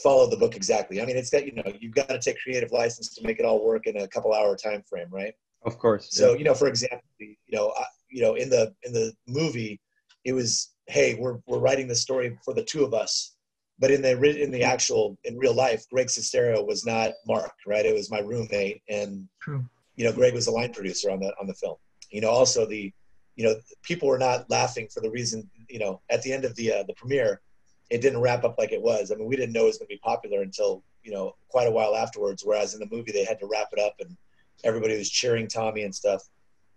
follow 0.04 0.30
the 0.30 0.38
book 0.38 0.56
exactly. 0.56 1.02
I 1.02 1.06
mean, 1.06 1.18
it's 1.18 1.30
got, 1.30 1.46
you 1.46 1.54
know, 1.54 1.64
you've 1.80 1.96
got 1.96 2.10
to 2.10 2.20
take 2.20 2.38
creative 2.40 2.72
license 2.72 3.14
to 3.16 3.24
make 3.24 3.40
it 3.40 3.46
all 3.46 3.64
work 3.66 3.88
in 3.88 3.98
a 3.98 4.08
couple 4.08 4.34
hour 4.34 4.56
time 4.56 4.84
frame, 4.84 5.10
right? 5.12 5.34
Of 5.64 5.78
course. 5.78 6.08
So, 6.12 6.34
you 6.34 6.44
know, 6.44 6.54
for 6.54 6.68
example, 6.68 7.02
you 7.20 7.36
know, 7.52 7.74
I, 7.78 7.86
you 8.10 8.22
know, 8.22 8.36
in 8.36 8.50
the 8.50 8.74
in 8.84 8.94
the 8.94 9.14
movie, 9.28 9.80
it 10.24 10.34
was, 10.34 10.74
hey, 10.88 11.16
we're 11.16 11.40
we're 11.48 11.60
writing 11.60 11.88
the 11.88 11.96
story 11.96 12.38
for 12.46 12.54
the 12.54 12.64
two 12.64 12.84
of 12.84 12.94
us. 12.94 13.36
But 13.80 13.90
in 13.92 14.02
the 14.02 14.16
ri- 14.18 14.42
in 14.42 14.52
the 14.52 14.64
actual 14.64 15.18
in 15.24 15.38
real 15.38 15.54
life, 15.54 15.84
Greg 15.92 16.08
Sestero 16.08 16.66
was 16.66 16.86
not 16.86 17.14
Mark, 17.26 17.54
right? 17.66 17.86
It 17.86 17.94
was 17.94 18.12
my 18.12 18.20
roommate, 18.20 18.82
and 18.88 19.28
True. 19.42 19.66
you 19.96 20.04
know, 20.06 20.14
Greg 20.14 20.34
was 20.34 20.46
the 20.46 20.52
line 20.52 20.72
producer 20.74 21.10
on 21.10 21.20
the 21.20 21.34
on 21.40 21.48
the 21.48 21.56
film. 21.56 21.78
You 22.12 22.22
know, 22.22 22.30
also 22.30 22.66
the, 22.66 22.94
you 23.36 23.44
know, 23.46 23.56
people 23.82 24.08
were 24.08 24.20
not 24.20 24.50
laughing 24.50 24.88
for 24.94 25.02
the 25.02 25.10
reason, 25.10 25.50
you 25.70 25.80
know, 25.80 26.02
at 26.10 26.22
the 26.22 26.32
end 26.32 26.46
of 26.46 26.56
the 26.56 26.74
uh, 26.74 26.84
the 26.84 26.94
premiere, 26.94 27.42
it 27.90 28.02
didn't 28.02 28.22
wrap 28.22 28.44
up 28.44 28.56
like 28.58 28.72
it 28.72 28.82
was. 28.82 29.12
I 29.12 29.16
mean, 29.16 29.28
we 29.28 29.36
didn't 29.36 29.54
know 29.54 29.64
it 29.64 29.68
was 29.68 29.78
going 29.78 29.88
to 29.88 29.96
be 29.96 30.00
popular 30.00 30.42
until 30.42 30.84
you 31.04 31.12
know, 31.12 31.36
quite 31.50 31.68
a 31.68 31.72
while 31.72 31.96
afterwards. 31.96 32.44
Whereas 32.46 32.74
in 32.74 32.80
the 32.80 32.96
movie, 32.96 33.12
they 33.12 33.24
had 33.24 33.40
to 33.40 33.48
wrap 33.48 33.70
it 33.72 33.80
up 33.80 33.96
and 34.00 34.16
everybody 34.64 34.98
was 34.98 35.10
cheering 35.10 35.48
Tommy 35.48 35.84
and 35.84 35.94
stuff. 35.94 36.22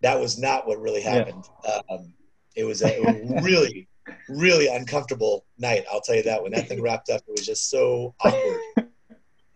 That 0.01 0.19
was 0.19 0.39
not 0.39 0.67
what 0.67 0.81
really 0.81 1.03
happened. 1.03 1.45
Yeah. 1.65 1.81
Um, 1.91 2.15
it 2.57 2.65
was 2.65 2.83
a, 2.83 2.97
it 2.97 3.25
was 3.25 3.45
really, 3.45 3.89
really 4.29 4.69
uncomfortable 4.69 5.45
night. 5.59 5.85
I'll 5.93 6.01
tell 6.01 6.15
you 6.15 6.23
that. 6.23 6.43
When 6.43 6.53
that 6.53 6.69
thing 6.69 6.81
wrapped 6.81 7.11
up, 7.11 7.23
it 7.27 7.33
was 7.33 7.47
just 7.47 7.69
so 7.69 8.15
awkward. 8.25 8.89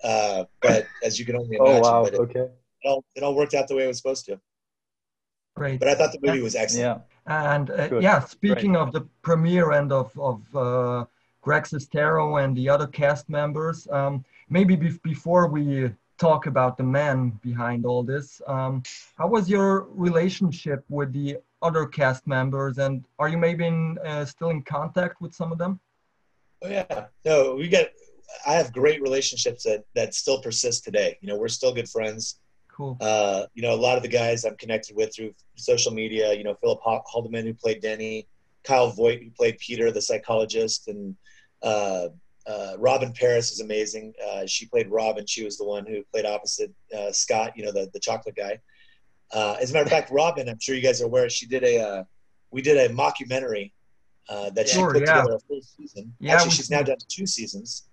Uh, 0.04 0.44
but 0.62 0.86
as 1.02 1.18
you 1.18 1.24
can 1.24 1.36
only 1.36 1.56
imagine, 1.56 1.76
oh 1.76 1.80
wow, 1.80 2.04
it, 2.04 2.14
okay, 2.14 2.40
it 2.40 2.88
all, 2.88 3.04
it 3.16 3.22
all 3.22 3.34
worked 3.34 3.54
out 3.54 3.68
the 3.68 3.74
way 3.74 3.84
it 3.84 3.88
was 3.88 3.96
supposed 3.96 4.24
to. 4.26 4.38
Great. 5.58 5.80
But 5.80 5.88
I 5.88 5.94
thought 5.94 6.12
the 6.12 6.20
movie 6.22 6.40
was 6.40 6.54
excellent. 6.54 7.02
Yeah. 7.26 7.48
And 7.50 7.70
uh, 7.70 7.98
yeah, 8.00 8.20
speaking 8.20 8.72
Great. 8.72 8.82
of 8.82 8.92
the 8.92 9.02
premiere 9.22 9.72
and 9.72 9.92
of 9.92 10.18
of 10.18 10.40
uh, 10.56 11.04
Greg 11.42 11.64
Sestero 11.64 12.42
and 12.42 12.56
the 12.56 12.68
other 12.68 12.86
cast 12.86 13.28
members, 13.28 13.86
um, 13.88 14.24
maybe 14.48 14.76
be 14.76 14.90
before 15.02 15.46
we 15.46 15.90
talk 16.18 16.46
about 16.46 16.76
the 16.76 16.82
man 16.82 17.30
behind 17.42 17.86
all 17.86 18.02
this, 18.02 18.42
um, 18.46 18.82
how 19.16 19.28
was 19.28 19.48
your 19.48 19.86
relationship 19.90 20.84
with 20.88 21.12
the 21.12 21.38
other 21.62 21.86
cast 21.86 22.26
members, 22.26 22.78
and 22.78 23.04
are 23.18 23.28
you 23.28 23.38
maybe 23.38 23.66
in, 23.66 23.98
uh, 24.04 24.24
still 24.24 24.50
in 24.50 24.62
contact 24.62 25.20
with 25.20 25.34
some 25.34 25.52
of 25.52 25.58
them? 25.58 25.78
Oh 26.62 26.68
yeah, 26.68 27.06
no, 27.24 27.54
we 27.54 27.68
get. 27.68 27.94
I 28.46 28.54
have 28.54 28.72
great 28.72 29.00
relationships 29.00 29.62
that 29.64 29.84
that 29.94 30.14
still 30.14 30.40
persist 30.40 30.84
today. 30.84 31.18
You 31.20 31.28
know, 31.28 31.36
we're 31.36 31.48
still 31.48 31.72
good 31.72 31.88
friends. 31.88 32.40
Cool. 32.78 32.96
Uh, 33.00 33.42
you 33.54 33.62
know, 33.62 33.74
a 33.74 33.76
lot 33.76 33.96
of 33.96 34.04
the 34.04 34.08
guys 34.08 34.44
I'm 34.44 34.56
connected 34.56 34.94
with 34.94 35.12
through 35.12 35.34
social 35.56 35.90
media. 35.92 36.32
You 36.32 36.44
know, 36.44 36.54
Philip 36.54 36.80
Haldeman 36.80 37.44
who 37.44 37.52
played 37.52 37.82
Denny, 37.82 38.28
Kyle 38.62 38.90
Vogt 38.92 39.20
who 39.20 39.30
played 39.30 39.58
Peter, 39.58 39.90
the 39.90 40.00
psychologist, 40.00 40.86
and 40.86 41.16
uh, 41.60 42.06
uh, 42.46 42.74
Robyn 42.78 43.12
Paris 43.12 43.50
is 43.50 43.58
amazing. 43.58 44.14
Uh, 44.24 44.46
she 44.46 44.66
played 44.66 44.88
Robin. 44.92 45.26
She 45.26 45.44
was 45.44 45.58
the 45.58 45.64
one 45.64 45.86
who 45.86 46.04
played 46.12 46.24
opposite 46.24 46.72
uh, 46.96 47.10
Scott. 47.10 47.52
You 47.56 47.64
know, 47.64 47.72
the 47.72 47.90
the 47.92 47.98
chocolate 47.98 48.36
guy. 48.36 48.60
Uh, 49.32 49.56
as 49.60 49.70
a 49.70 49.72
matter 49.72 49.84
of 49.84 49.90
fact, 49.90 50.12
Robyn, 50.12 50.48
I'm 50.48 50.60
sure 50.60 50.76
you 50.76 50.80
guys 50.80 51.02
are 51.02 51.06
aware, 51.06 51.28
she 51.28 51.46
did 51.46 51.64
a 51.64 51.80
uh, 51.80 52.04
we 52.52 52.62
did 52.62 52.76
a 52.76 52.94
mockumentary 52.94 53.72
uh, 54.28 54.50
that 54.50 54.68
sure, 54.68 54.94
she 54.94 55.00
put 55.00 55.08
yeah. 55.08 55.16
together 55.16 55.34
a 55.34 55.40
full 55.40 55.62
season. 55.62 56.14
Yeah, 56.20 56.34
Actually, 56.34 56.52
she's 56.52 56.70
now 56.70 56.82
done 56.82 56.96
two 57.08 57.26
seasons, 57.26 57.88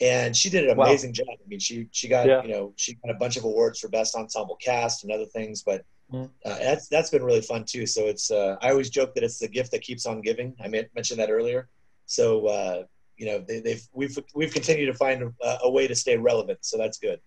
and 0.00 0.36
she 0.36 0.50
did 0.50 0.64
an 0.64 0.78
amazing 0.78 1.10
wow. 1.10 1.14
job. 1.14 1.38
I 1.44 1.48
mean, 1.48 1.58
she 1.58 1.88
she 1.90 2.08
got 2.08 2.26
yeah. 2.26 2.42
you 2.42 2.50
know 2.50 2.72
she 2.76 2.94
got 2.94 3.10
a 3.10 3.18
bunch 3.18 3.36
of 3.36 3.44
awards 3.44 3.80
for 3.80 3.88
best 3.88 4.14
ensemble 4.14 4.56
cast 4.56 5.04
and 5.04 5.12
other 5.12 5.26
things, 5.26 5.62
but. 5.62 5.84
Mm. 6.12 6.30
Uh, 6.44 6.56
that's 6.60 6.86
that's 6.86 7.10
been 7.10 7.24
really 7.24 7.40
fun 7.40 7.64
too. 7.64 7.84
So 7.84 8.02
it's 8.02 8.30
uh, 8.30 8.54
I 8.62 8.70
always 8.70 8.90
joke 8.90 9.12
that 9.16 9.24
it's 9.24 9.40
the 9.40 9.48
gift 9.48 9.72
that 9.72 9.82
keeps 9.82 10.06
on 10.06 10.20
giving. 10.20 10.54
I 10.62 10.68
mentioned 10.68 11.18
that 11.18 11.30
earlier. 11.30 11.68
So 12.04 12.46
uh, 12.46 12.84
you 13.16 13.26
know 13.26 13.38
they, 13.40 13.70
have 13.70 13.80
we've 13.92 14.16
we've 14.32 14.52
continued 14.52 14.86
to 14.86 14.94
find 14.94 15.20
a, 15.42 15.58
a, 15.64 15.68
way 15.68 15.88
to 15.88 15.96
stay 15.96 16.16
relevant. 16.16 16.60
So 16.62 16.78
that's 16.78 16.98
good. 16.98 17.20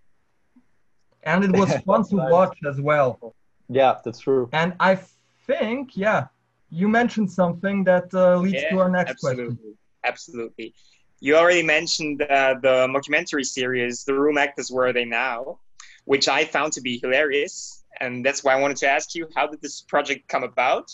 And 1.23 1.43
it 1.43 1.51
was 1.51 1.75
fun 1.85 2.05
to 2.05 2.15
watch 2.15 2.57
as 2.67 2.79
well. 2.79 3.35
Yeah, 3.67 3.97
that's 4.03 4.19
true. 4.19 4.49
And 4.53 4.73
I 4.79 4.99
think, 5.45 5.95
yeah, 5.95 6.27
you 6.69 6.88
mentioned 6.88 7.31
something 7.31 7.83
that 7.83 8.13
uh, 8.13 8.38
leads 8.38 8.55
yeah, 8.55 8.69
to 8.69 8.79
our 8.79 8.89
next 8.89 9.11
absolutely. 9.11 9.45
question. 9.45 9.77
Absolutely. 10.03 10.73
You 11.21 11.35
already 11.35 11.63
mentioned 11.63 12.21
uh, 12.21 12.55
the 12.61 12.88
mockumentary 12.88 13.45
series, 13.45 14.05
The 14.05 14.13
Room 14.13 14.38
Actors 14.38 14.71
Where 14.71 14.88
Are 14.88 14.93
They 14.93 15.05
Now, 15.05 15.59
which 16.05 16.29
I 16.29 16.45
found 16.45 16.71
to 16.73 16.81
be 16.81 16.97
hilarious. 16.97 17.83
And 17.99 18.25
that's 18.25 18.43
why 18.43 18.53
I 18.53 18.61
wanted 18.61 18.77
to 18.77 18.88
ask 18.88 19.15
you 19.15 19.27
how 19.35 19.47
did 19.47 19.61
this 19.61 19.81
project 19.81 20.29
come 20.29 20.43
about? 20.43 20.91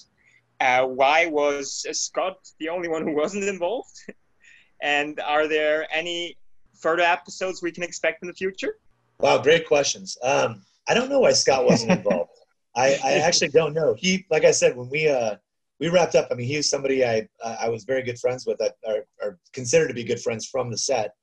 Uh, 0.60 0.86
why 0.86 1.28
was 1.28 1.86
Scott 1.92 2.38
the 2.60 2.70
only 2.70 2.88
one 2.88 3.04
who 3.04 3.16
wasn't 3.16 3.44
involved? 3.44 4.00
and 4.82 5.20
are 5.20 5.48
there 5.48 5.88
any 5.94 6.38
further 6.74 7.04
episodes 7.04 7.62
we 7.62 7.72
can 7.72 7.84
expect 7.84 8.24
in 8.24 8.28
the 8.28 8.34
future? 8.34 8.78
Wow, 9.20 9.38
great 9.38 9.68
questions. 9.68 10.18
Um, 10.24 10.64
I 10.88 10.94
don't 10.96 11.10
know 11.10 11.20
why 11.20 11.34
Scott 11.34 11.66
wasn't 11.66 11.92
involved. 12.00 12.32
I, 12.76 12.98
I 13.04 13.12
actually 13.20 13.50
don't 13.50 13.74
know. 13.74 13.94
He, 13.98 14.26
like 14.32 14.44
I 14.44 14.52
said, 14.52 14.76
when 14.76 14.90
we 14.90 15.08
uh, 15.08 15.36
we 15.80 15.90
wrapped 15.90 16.16
up, 16.16 16.28
I 16.32 16.36
mean, 16.36 16.48
he 16.48 16.58
was 16.58 16.70
somebody 16.70 17.06
I 17.06 17.28
I 17.44 17.70
was 17.70 17.84
very 17.84 18.04
good 18.04 18.20
friends 18.20 18.46
with, 18.46 18.62
or, 18.62 19.06
or 19.22 19.40
considered 19.54 19.90
to 19.90 19.94
be 19.94 20.04
good 20.04 20.22
friends 20.22 20.48
from 20.48 20.72
the 20.72 20.78
set. 20.78 21.14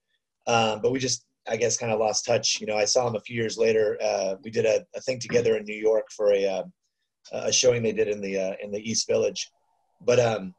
Um, 0.46 0.80
but 0.82 0.92
we 0.92 0.98
just, 0.98 1.24
I 1.48 1.56
guess, 1.56 1.76
kind 1.76 1.92
of 1.92 2.00
lost 2.00 2.26
touch. 2.26 2.60
You 2.60 2.66
know, 2.66 2.76
I 2.76 2.84
saw 2.84 3.06
him 3.06 3.16
a 3.16 3.20
few 3.20 3.36
years 3.36 3.56
later. 3.56 3.96
Uh, 4.02 4.34
we 4.42 4.50
did 4.50 4.66
a, 4.66 4.84
a, 4.94 5.00
thing 5.00 5.18
together 5.20 5.56
in 5.56 5.64
New 5.64 5.76
York 5.76 6.06
for 6.10 6.32
a 6.32 6.46
uh, 6.46 6.62
a 7.32 7.52
showing 7.52 7.82
they 7.82 7.92
did 7.92 8.08
in 8.08 8.20
the 8.20 8.38
uh, 8.38 8.54
in 8.62 8.70
the 8.70 8.80
East 8.80 9.06
Village. 9.08 9.50
But 10.00 10.18
um, 10.18 10.54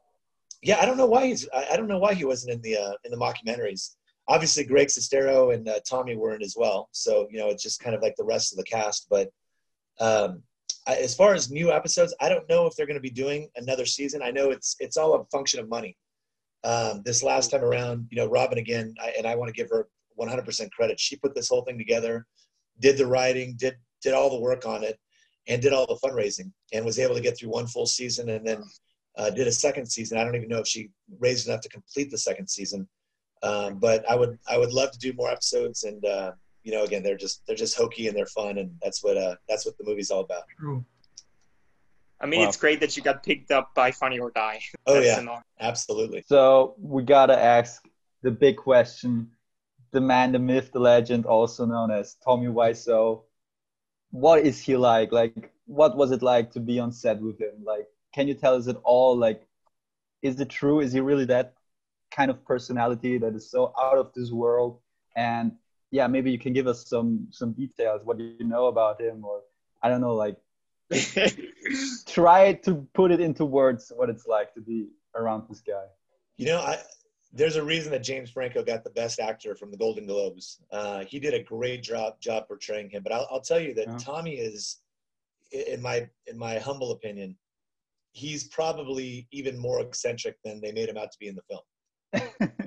yeah, 0.62 0.79
I 0.81 0.85
don't 0.85 0.97
know 0.97 1.05
why 1.05 1.27
he's. 1.27 1.47
I, 1.53 1.67
I 1.73 1.77
don't 1.77 1.88
know 1.88 2.00
why 2.00 2.13
he 2.13 2.25
wasn't 2.25 2.53
in 2.53 2.62
the 2.62 2.77
uh, 2.77 2.93
in 3.03 3.12
the 3.12 3.17
mockumentaries. 3.17 3.95
Obviously, 4.27 4.63
Greg 4.63 4.88
Sestero 4.88 5.53
and 5.53 5.67
uh, 5.67 5.79
Tommy 5.88 6.15
weren't 6.15 6.43
as 6.43 6.55
well. 6.57 6.88
So 6.91 7.27
you 7.29 7.38
know, 7.38 7.50
it's 7.50 7.63
just 7.63 7.81
kind 7.81 7.95
of 7.95 8.01
like 8.01 8.15
the 8.15 8.23
rest 8.23 8.53
of 8.53 8.57
the 8.57 8.63
cast. 8.63 9.07
But 9.09 9.29
um, 10.00 10.41
as 10.87 11.15
far 11.15 11.33
as 11.33 11.49
new 11.49 11.71
episodes, 11.71 12.13
I 12.19 12.29
don't 12.29 12.47
know 12.49 12.65
if 12.65 12.75
they're 12.75 12.85
going 12.85 12.97
to 12.97 13.01
be 13.01 13.09
doing 13.09 13.49
another 13.55 13.85
season. 13.85 14.21
I 14.21 14.31
know 14.31 14.51
it's 14.51 14.75
it's 14.79 14.97
all 14.97 15.15
a 15.15 15.25
function 15.25 15.59
of 15.59 15.69
money. 15.69 15.97
Um, 16.63 17.01
this 17.03 17.23
last 17.23 17.51
time 17.51 17.63
around, 17.63 18.07
you 18.09 18.17
know, 18.17 18.27
Robyn 18.27 18.57
again, 18.57 18.93
I, 19.01 19.13
and 19.17 19.27
I 19.27 19.35
want 19.35 19.53
to 19.53 19.53
give 19.53 19.69
her 19.69 19.87
100% 20.19 20.71
credit. 20.71 20.99
She 20.99 21.17
put 21.17 21.35
this 21.35 21.49
whole 21.49 21.63
thing 21.63 21.77
together, 21.77 22.25
did 22.79 22.97
the 22.97 23.05
writing, 23.05 23.55
did 23.57 23.75
did 24.01 24.13
all 24.13 24.29
the 24.29 24.39
work 24.39 24.65
on 24.65 24.83
it, 24.83 24.99
and 25.47 25.61
did 25.61 25.73
all 25.73 25.87
the 25.87 25.99
fundraising, 26.05 26.51
and 26.73 26.85
was 26.85 26.99
able 26.99 27.15
to 27.15 27.21
get 27.21 27.37
through 27.37 27.49
one 27.49 27.67
full 27.67 27.85
season, 27.85 28.29
and 28.29 28.45
then 28.45 28.63
uh, 29.17 29.29
did 29.29 29.47
a 29.47 29.51
second 29.51 29.85
season. 29.85 30.17
I 30.17 30.23
don't 30.23 30.35
even 30.35 30.49
know 30.49 30.59
if 30.59 30.67
she 30.67 30.89
raised 31.19 31.47
enough 31.47 31.61
to 31.61 31.69
complete 31.69 32.11
the 32.11 32.17
second 32.17 32.49
season, 32.49 32.87
um, 33.41 33.79
but 33.79 34.09
I 34.09 34.15
would 34.15 34.37
I 34.49 34.57
would 34.57 34.73
love 34.73 34.91
to 34.91 34.99
do 34.99 35.13
more 35.13 35.29
episodes, 35.29 35.83
and 35.83 36.03
uh, 36.05 36.31
you 36.63 36.72
know, 36.72 36.84
again, 36.84 37.03
they're 37.03 37.17
just 37.17 37.46
they're 37.46 37.55
just 37.55 37.77
hokey 37.77 38.08
and 38.08 38.17
they're 38.17 38.25
fun, 38.25 38.58
and 38.58 38.75
that's 38.82 39.03
what 39.03 39.17
uh, 39.17 39.36
that's 39.48 39.65
what 39.65 39.77
the 39.77 39.84
movie's 39.84 40.12
all 40.12 40.22
about. 40.22 40.43
True. 40.60 40.86
I 42.20 42.25
mean, 42.25 42.41
wow. 42.41 42.48
it's 42.48 42.58
great 42.58 42.79
that 42.79 42.96
you 42.96 43.03
got 43.03 43.22
picked 43.22 43.51
up 43.51 43.75
by 43.75 43.91
Funny 43.91 44.17
or 44.17 44.32
Die. 44.32 44.62
oh 44.88 45.00
yeah, 45.00 45.39
absolutely. 45.60 46.24
So 46.27 46.75
we 46.79 47.03
gotta 47.03 47.38
ask 47.38 47.84
the 48.22 48.32
big 48.32 48.58
question: 48.58 49.32
the 49.91 50.00
man, 50.00 50.32
the 50.32 50.39
myth, 50.39 50.72
the 50.72 50.79
legend, 50.79 51.25
also 51.25 51.65
known 51.65 51.91
as 51.91 52.15
Tommy 52.24 52.48
Wiseau. 52.48 53.24
What 54.12 54.46
is 54.46 54.62
he 54.62 54.77
like? 54.77 55.12
Like, 55.12 55.51
what 55.65 55.98
was 55.98 56.12
it 56.12 56.22
like 56.22 56.51
to 56.51 56.60
be 56.60 56.79
on 56.79 56.91
set 56.91 57.20
with 57.20 57.41
him? 57.41 57.63
Like, 57.63 57.88
can 58.13 58.27
you 58.27 58.36
tell 58.36 58.55
us 58.55 58.67
it 58.67 58.77
all? 58.84 59.17
Like, 59.17 59.46
is 60.22 60.39
it 60.39 60.50
true? 60.50 60.79
Is 60.79 60.93
he 60.93 61.01
really 61.01 61.25
that 61.25 61.55
kind 62.12 62.32
of 62.32 62.46
personality 62.46 63.17
that 63.17 63.36
is 63.36 63.50
so 63.51 63.74
out 63.77 63.98
of 63.98 64.13
this 64.13 64.32
world? 64.32 64.79
And 65.15 65.53
yeah, 65.93 66.07
maybe 66.07 66.31
you 66.31 66.39
can 66.39 66.53
give 66.53 66.65
us 66.65 66.88
some 66.88 67.27
some 67.29 67.53
details. 67.53 68.01
What 68.03 68.17
do 68.17 68.23
you 68.39 68.45
know 68.45 68.65
about 68.65 69.00
him, 69.00 69.23
or 69.23 69.41
I 69.83 69.89
don't 69.89 70.01
know, 70.01 70.15
like 70.15 70.38
try 72.07 72.53
to 72.65 72.88
put 72.95 73.12
it 73.12 73.21
into 73.21 73.45
words 73.45 73.91
what 73.95 74.09
it's 74.09 74.25
like 74.25 74.55
to 74.55 74.62
be 74.62 74.88
around 75.15 75.43
this 75.47 75.62
guy. 75.62 75.85
You 76.38 76.47
know, 76.47 76.62
I 76.62 76.79
there's 77.31 77.57
a 77.57 77.63
reason 77.63 77.91
that 77.91 78.01
James 78.01 78.31
Franco 78.31 78.63
got 78.63 78.83
the 78.83 78.89
Best 78.89 79.19
Actor 79.19 79.53
from 79.55 79.69
the 79.69 79.77
Golden 79.77 80.07
Globes. 80.07 80.62
Uh, 80.71 81.03
he 81.05 81.19
did 81.19 81.35
a 81.35 81.43
great 81.43 81.83
job 81.83 82.19
job 82.19 82.47
portraying 82.47 82.89
him. 82.89 83.03
But 83.03 83.13
I'll, 83.13 83.27
I'll 83.29 83.41
tell 83.41 83.59
you 83.59 83.75
that 83.75 83.88
yeah. 83.88 83.97
Tommy 84.00 84.33
is, 84.33 84.77
in 85.51 85.79
my 85.79 86.09
in 86.25 86.39
my 86.39 86.57
humble 86.57 86.91
opinion, 86.93 87.38
he's 88.13 88.45
probably 88.45 89.27
even 89.31 89.59
more 89.59 89.79
eccentric 89.79 90.38
than 90.43 90.59
they 90.59 90.71
made 90.71 90.89
him 90.89 90.97
out 90.97 91.12
to 91.12 91.19
be 91.19 91.27
in 91.27 91.35
the 91.35 91.43
film. 91.51 92.50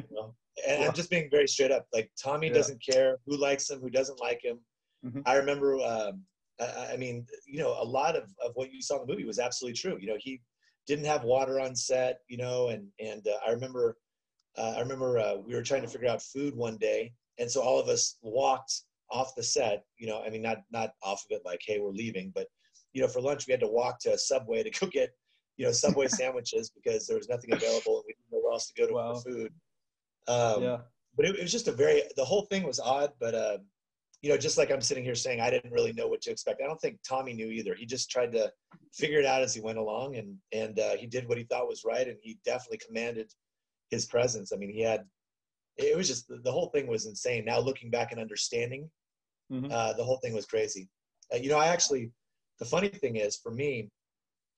and 0.67 0.85
I'm 0.85 0.95
just 0.95 1.11
being 1.11 1.29
very 1.31 1.47
straight 1.47 1.71
up. 1.71 1.87
Like 1.93 2.11
Tommy 2.23 2.49
yeah. 2.49 2.55
doesn't 2.55 2.83
care 2.83 3.19
who 3.27 3.37
likes 3.37 3.71
him, 3.71 3.81
who 3.81 3.91
doesn't 3.91 4.21
like 4.21 4.43
him. 4.43 4.59
Mm-hmm. 5.05 5.21
I 5.27 5.35
remember, 5.35 5.77
um, 5.77 6.23
I, 6.61 6.93
I, 6.93 6.97
mean, 6.97 7.27
you 7.47 7.59
know, 7.59 7.77
a 7.81 7.85
lot 7.85 8.17
of, 8.17 8.25
of 8.45 8.53
what 8.55 8.73
you 8.73 8.83
saw 8.83 9.01
in 9.01 9.07
the 9.07 9.13
movie 9.13 9.25
was 9.25 9.39
absolutely 9.39 9.79
true. 9.79 9.99
You 10.01 10.09
know, 10.09 10.17
he 10.19 10.41
didn't 10.87 11.05
have 11.05 11.25
water 11.25 11.61
on 11.61 11.77
set, 11.77 12.19
you 12.29 12.37
know, 12.37 12.69
and, 12.69 12.89
and 12.99 13.27
uh, 13.27 13.39
I 13.47 13.51
remember, 13.51 13.97
uh, 14.57 14.75
I 14.77 14.81
remember 14.81 15.19
uh, 15.19 15.37
we 15.37 15.55
were 15.55 15.63
trying 15.63 15.83
to 15.83 15.89
figure 15.89 16.09
out 16.09 16.23
food 16.23 16.57
one 16.57 16.77
day. 16.79 17.13
And 17.39 17.51
so 17.51 17.61
all 17.61 17.79
of 17.79 17.89
us 17.89 18.19
walked 18.23 18.73
off 19.11 19.35
the 19.35 19.43
set, 19.43 19.85
you 19.99 20.07
know, 20.07 20.23
I 20.23 20.31
mean, 20.31 20.43
not, 20.43 20.59
not 20.73 20.91
off 21.03 21.25
of 21.31 21.37
it 21.37 21.43
like, 21.45 21.61
Hey, 21.65 21.79
we're 21.79 21.91
leaving, 21.91 22.33
but 22.35 22.47
you 22.93 23.03
know, 23.03 23.09
for 23.09 23.21
lunch, 23.21 23.47
we 23.47 23.53
had 23.53 23.61
to 23.61 23.69
walk 23.69 23.99
to 24.01 24.15
a 24.15 24.19
Subway 24.19 24.63
to 24.63 24.71
go 24.71 24.87
get, 24.87 25.11
you 25.59 25.67
know, 25.67 25.73
Subway 25.73 26.07
sandwiches 26.09 26.71
because 26.71 27.07
there 27.07 27.19
was 27.19 27.29
nothing 27.29 27.53
available 27.53 27.97
and 27.97 28.05
we 28.07 28.15
didn't 28.15 28.33
know 28.33 28.41
where 28.43 28.53
else 28.53 28.69
to 28.69 28.81
go 28.81 28.89
to 28.89 28.95
wow. 28.95 29.15
for 29.15 29.31
food. 29.31 29.53
Um, 30.29 30.63
yeah. 30.63 30.79
But 31.17 31.27
it, 31.27 31.37
it, 31.37 31.43
was 31.43 31.53
just 31.53 31.69
a 31.69 31.73
very, 31.73 32.03
the 32.17 32.25
whole 32.25 32.43
thing 32.43 32.63
was 32.63 32.79
odd, 32.79 33.13
but, 33.19 33.35
uh, 33.35 33.59
you 34.23 34.31
know, 34.31 34.37
just 34.37 34.59
like 34.59 34.71
I'm 34.71 34.81
sitting 34.81 35.05
here 35.05 35.15
saying, 35.15 35.41
I 35.41 35.51
didn't 35.51 35.73
really 35.73 35.93
know 35.93 36.09
what 36.09 36.21
to 36.23 36.31
expect. 36.31 36.61
I 36.63 36.67
don't 36.67 36.81
think 36.81 36.99
Tommy 37.09 37.33
knew 37.33 37.49
either. 37.49 37.75
He 37.75 37.87
just 37.87 38.11
tried 38.11 38.33
to 38.33 38.53
figure 38.93 39.21
it 39.21 39.27
out 39.27 39.43
as 39.43 39.55
he 39.55 39.61
went 39.61 39.79
along 39.79 40.17
and, 40.17 40.37
and 40.53 40.79
uh, 40.79 40.97
he 40.97 41.07
did 41.07 41.29
what 41.29 41.39
he 41.39 41.45
thought 41.45 41.69
was 41.69 41.85
right. 41.85 42.07
And 42.07 42.17
he 42.23 42.39
definitely 42.45 42.81
commanded 42.87 43.33
his 43.91 44.07
presence. 44.07 44.53
I 44.53 44.57
mean, 44.57 44.71
he 44.71 44.83
had, 44.83 45.05
it 45.77 45.97
was 45.97 46.09
just, 46.09 46.29
the 46.29 46.53
whole 46.53 46.69
thing 46.69 46.87
was 46.87 47.07
insane. 47.07 47.45
Now 47.45 47.61
looking 47.61 47.91
back 47.91 48.13
and 48.13 48.21
understanding, 48.21 48.91
mm-hmm. 49.53 49.71
uh, 49.71 49.93
the 49.95 50.05
whole 50.05 50.19
thing 50.19 50.35
was 50.35 50.47
crazy. 50.47 50.89
Uh, 51.33 51.37
you 51.37 51.49
know, 51.49 51.59
I 51.59 51.69
actually, 51.69 52.11
the 52.59 52.65
funny 52.65 52.89
thing 52.89 53.17
is 53.17 53.37
for 53.37 53.53
me, 53.53 53.91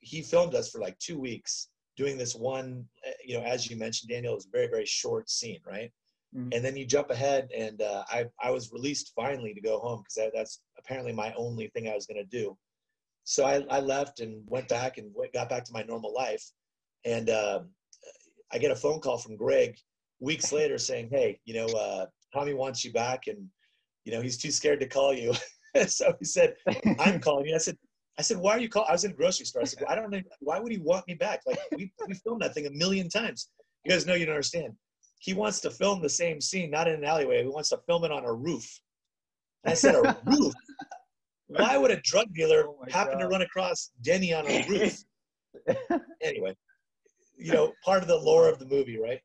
he 0.01 0.23
filmed 0.23 0.55
us 0.55 0.71
for 0.71 0.81
like 0.81 0.99
two 0.99 1.19
weeks 1.19 1.69
doing 1.97 2.17
this 2.17 2.35
one, 2.35 2.85
you 3.29 3.39
know, 3.39 3.45
as 3.45 3.71
you 3.71 3.77
mentioned, 3.77 4.11
Daniel, 4.11 4.33
it 4.33 4.37
was 4.37 4.47
a 4.47 4.51
very, 4.51 4.69
very 4.69 4.87
short 4.87 5.29
scene, 5.31 5.61
right? 5.67 5.93
mm-hmm. 6.35 6.49
and 6.53 6.65
then 6.65 6.77
you 6.77 6.87
jump 6.87 7.11
ahead, 7.11 7.49
and 7.57 7.81
uh, 7.83 8.05
I 8.09 8.27
I 8.43 8.51
was 8.51 8.73
released 8.73 9.13
finally 9.15 9.55
to 9.55 9.61
go 9.61 9.79
home 9.79 10.03
because 10.03 10.31
that's 10.35 10.61
apparently 10.79 11.13
my 11.13 11.33
only 11.37 11.69
thing 11.69 11.89
I 11.89 11.95
was 11.95 12.07
going 12.07 12.23
to 12.23 12.39
do. 12.39 12.57
So 13.25 13.45
I, 13.45 13.65
I 13.71 13.81
left 13.81 14.21
and 14.21 14.43
went 14.47 14.69
back 14.69 14.97
and 14.99 15.11
went, 15.15 15.33
got 15.33 15.51
back 15.51 15.65
to 15.65 15.73
my 15.73 15.83
normal 15.83 16.15
life, 16.15 16.45
and 17.05 17.31
uh, 17.31 17.61
I 18.53 18.59
get 18.59 18.71
a 18.71 18.77
phone 18.77 19.01
call 19.01 19.19
from 19.19 19.37
Greg 19.37 19.77
weeks 20.21 20.53
later 20.53 20.79
saying, 20.79 21.09
"Hey, 21.11 21.41
you 21.45 21.55
know, 21.55 21.67
uh, 21.67 22.07
Tommy 22.33 22.55
wants 22.55 22.85
you 22.85 22.93
back, 22.93 23.27
and 23.27 23.47
you 24.05 24.13
know 24.13 24.21
he's 24.21 24.39
too 24.39 24.51
scared 24.51 24.81
to 24.81 24.89
call 24.89 25.13
you." 25.13 25.35
so 25.87 26.15
he 26.19 26.25
said, 26.25 26.55
"I'm 26.99 27.21
calling 27.21 27.47
you." 27.47 27.55
I 27.55 27.59
said, 27.59 27.79
"I 28.19 28.23
said, 28.23 28.37
why 28.37 28.53
are 28.53 28.59
you 28.59 28.69
calling?" 28.69 28.89
I 28.89 28.93
was 28.93 29.05
in 29.05 29.13
a 29.13 29.15
grocery 29.15 29.47
store. 29.47 29.63
I 29.63 29.65
said, 29.65 29.81
well, 29.81 29.91
"I 29.91 29.95
don't 29.95 30.11
know. 30.11 30.21
Why 30.41 30.59
would 30.59 30.73
he 30.73 30.79
want 30.79 31.07
me 31.07 31.15
back? 31.15 31.41
Like 31.47 31.59
we 31.77 31.93
we 32.07 32.15
filmed 32.15 32.43
that 32.43 32.53
thing 32.53 32.67
a 32.67 32.71
million 32.71 33.09
times." 33.09 33.51
He 33.85 33.91
goes, 33.91 34.07
"No, 34.07 34.15
you 34.15 34.27
don't 34.27 34.35
understand. 34.35 34.75
He 35.21 35.35
wants 35.35 35.61
to 35.61 35.71
film 35.71 36.03
the 36.03 36.09
same 36.09 36.41
scene, 36.41 36.71
not 36.71 36.89
in 36.89 36.95
an 36.95 37.05
alleyway. 37.05 37.43
He 37.43 37.49
wants 37.49 37.71
to 37.71 37.79
film 37.87 38.05
it 38.05 38.13
on 38.13 38.25
a 38.25 38.33
roof." 38.33 38.81
And 39.65 39.73
I 39.73 39.75
said, 39.75 39.95
"A 39.95 40.19
roof? 40.27 40.53
Why 41.47 41.79
would 41.79 41.91
a 41.91 42.01
drug 42.01 42.35
dealer 42.35 42.65
oh 42.69 42.85
happen 42.89 43.15
God. 43.15 43.21
to 43.21 43.29
run 43.29 43.43
across 43.43 43.93
Denny 44.03 44.35
on 44.35 44.47
a 44.47 44.67
roof?" 44.69 44.99
anyway, 46.21 46.57
you 47.37 47.53
know, 47.53 47.73
part 47.85 48.03
of 48.03 48.09
the 48.09 48.17
lore 48.17 48.49
of 48.49 48.59
the 48.59 48.67
movie, 48.67 48.99
right? 48.99 49.21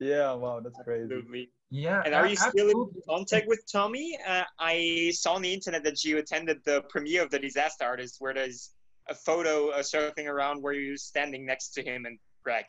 Yeah, 0.00 0.32
wow, 0.32 0.60
that's 0.60 0.78
crazy. 0.84 1.48
Yeah. 1.70 2.02
And 2.04 2.14
are 2.14 2.26
you 2.26 2.36
still 2.36 2.70
in 2.70 2.90
contact 3.08 3.46
with 3.46 3.62
Tommy? 3.70 4.18
Uh, 4.26 4.44
I 4.58 5.12
saw 5.14 5.34
on 5.34 5.42
the 5.42 5.52
internet 5.52 5.84
that 5.84 6.02
you 6.02 6.18
attended 6.18 6.58
the 6.64 6.82
premiere 6.88 7.22
of 7.22 7.30
The 7.30 7.38
Disaster 7.38 7.84
Artist, 7.84 8.16
where 8.20 8.32
there's 8.32 8.70
a 9.08 9.14
photo 9.14 9.68
uh, 9.70 9.82
circling 9.82 10.28
around 10.28 10.62
where 10.62 10.72
you're 10.72 10.96
standing 10.96 11.44
next 11.44 11.70
to 11.70 11.82
him 11.82 12.06
and 12.06 12.18
Greg. 12.42 12.64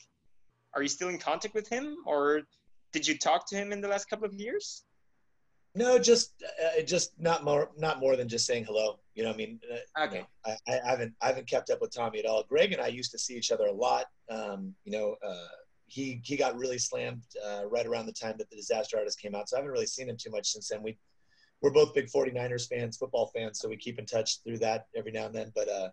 Are 0.73 0.81
you 0.81 0.89
still 0.89 1.09
in 1.09 1.17
contact 1.17 1.55
with 1.55 1.67
him, 1.67 1.97
or 2.05 2.41
did 2.91 3.07
you 3.07 3.17
talk 3.17 3.47
to 3.49 3.55
him 3.55 3.71
in 3.71 3.81
the 3.81 3.87
last 3.87 4.09
couple 4.09 4.25
of 4.25 4.33
years? 4.33 4.83
No, 5.75 5.99
just 5.99 6.33
uh, 6.43 6.81
just 6.81 7.11
not 7.19 7.43
more 7.43 7.71
not 7.77 7.99
more 7.99 8.15
than 8.15 8.27
just 8.27 8.45
saying 8.45 8.65
hello. 8.65 8.99
You 9.13 9.23
know, 9.23 9.31
I 9.31 9.35
mean, 9.35 9.59
uh, 9.71 10.05
okay. 10.05 10.25
I, 10.45 10.55
I, 10.67 10.89
haven't 10.89 11.13
I 11.21 11.27
haven't 11.27 11.47
kept 11.47 11.69
up 11.69 11.79
with 11.79 11.93
Tommy 11.93 12.19
at 12.19 12.25
all. 12.25 12.43
Greg 12.43 12.73
and 12.73 12.81
I 12.81 12.87
used 12.87 13.11
to 13.11 13.19
see 13.19 13.35
each 13.35 13.51
other 13.51 13.67
a 13.67 13.71
lot. 13.71 14.05
Um, 14.29 14.73
you 14.83 14.91
know, 14.91 15.15
uh, 15.25 15.47
he 15.89 16.21
he 16.23 16.37
got 16.37 16.57
really 16.57 16.77
slammed 16.77 17.23
uh, 17.45 17.63
right 17.67 17.85
around 17.85 18.05
the 18.05 18.13
time 18.13 18.35
that 18.37 18.49
the 18.49 18.55
Disaster 18.55 18.97
Artist 18.97 19.19
came 19.19 19.35
out, 19.35 19.49
so 19.49 19.57
I 19.57 19.59
haven't 19.59 19.71
really 19.71 19.85
seen 19.87 20.09
him 20.09 20.17
too 20.17 20.31
much 20.31 20.47
since 20.47 20.69
then. 20.69 20.81
We 20.83 20.97
we're 21.61 21.71
both 21.71 21.93
big 21.93 22.07
49ers 22.07 22.69
fans, 22.69 22.97
football 22.97 23.31
fans, 23.35 23.59
so 23.59 23.67
we 23.67 23.75
keep 23.75 23.99
in 23.99 24.05
touch 24.05 24.41
through 24.43 24.59
that 24.59 24.85
every 24.95 25.11
now 25.11 25.25
and 25.25 25.35
then. 25.35 25.51
But 25.53 25.69
uh, 25.69 25.89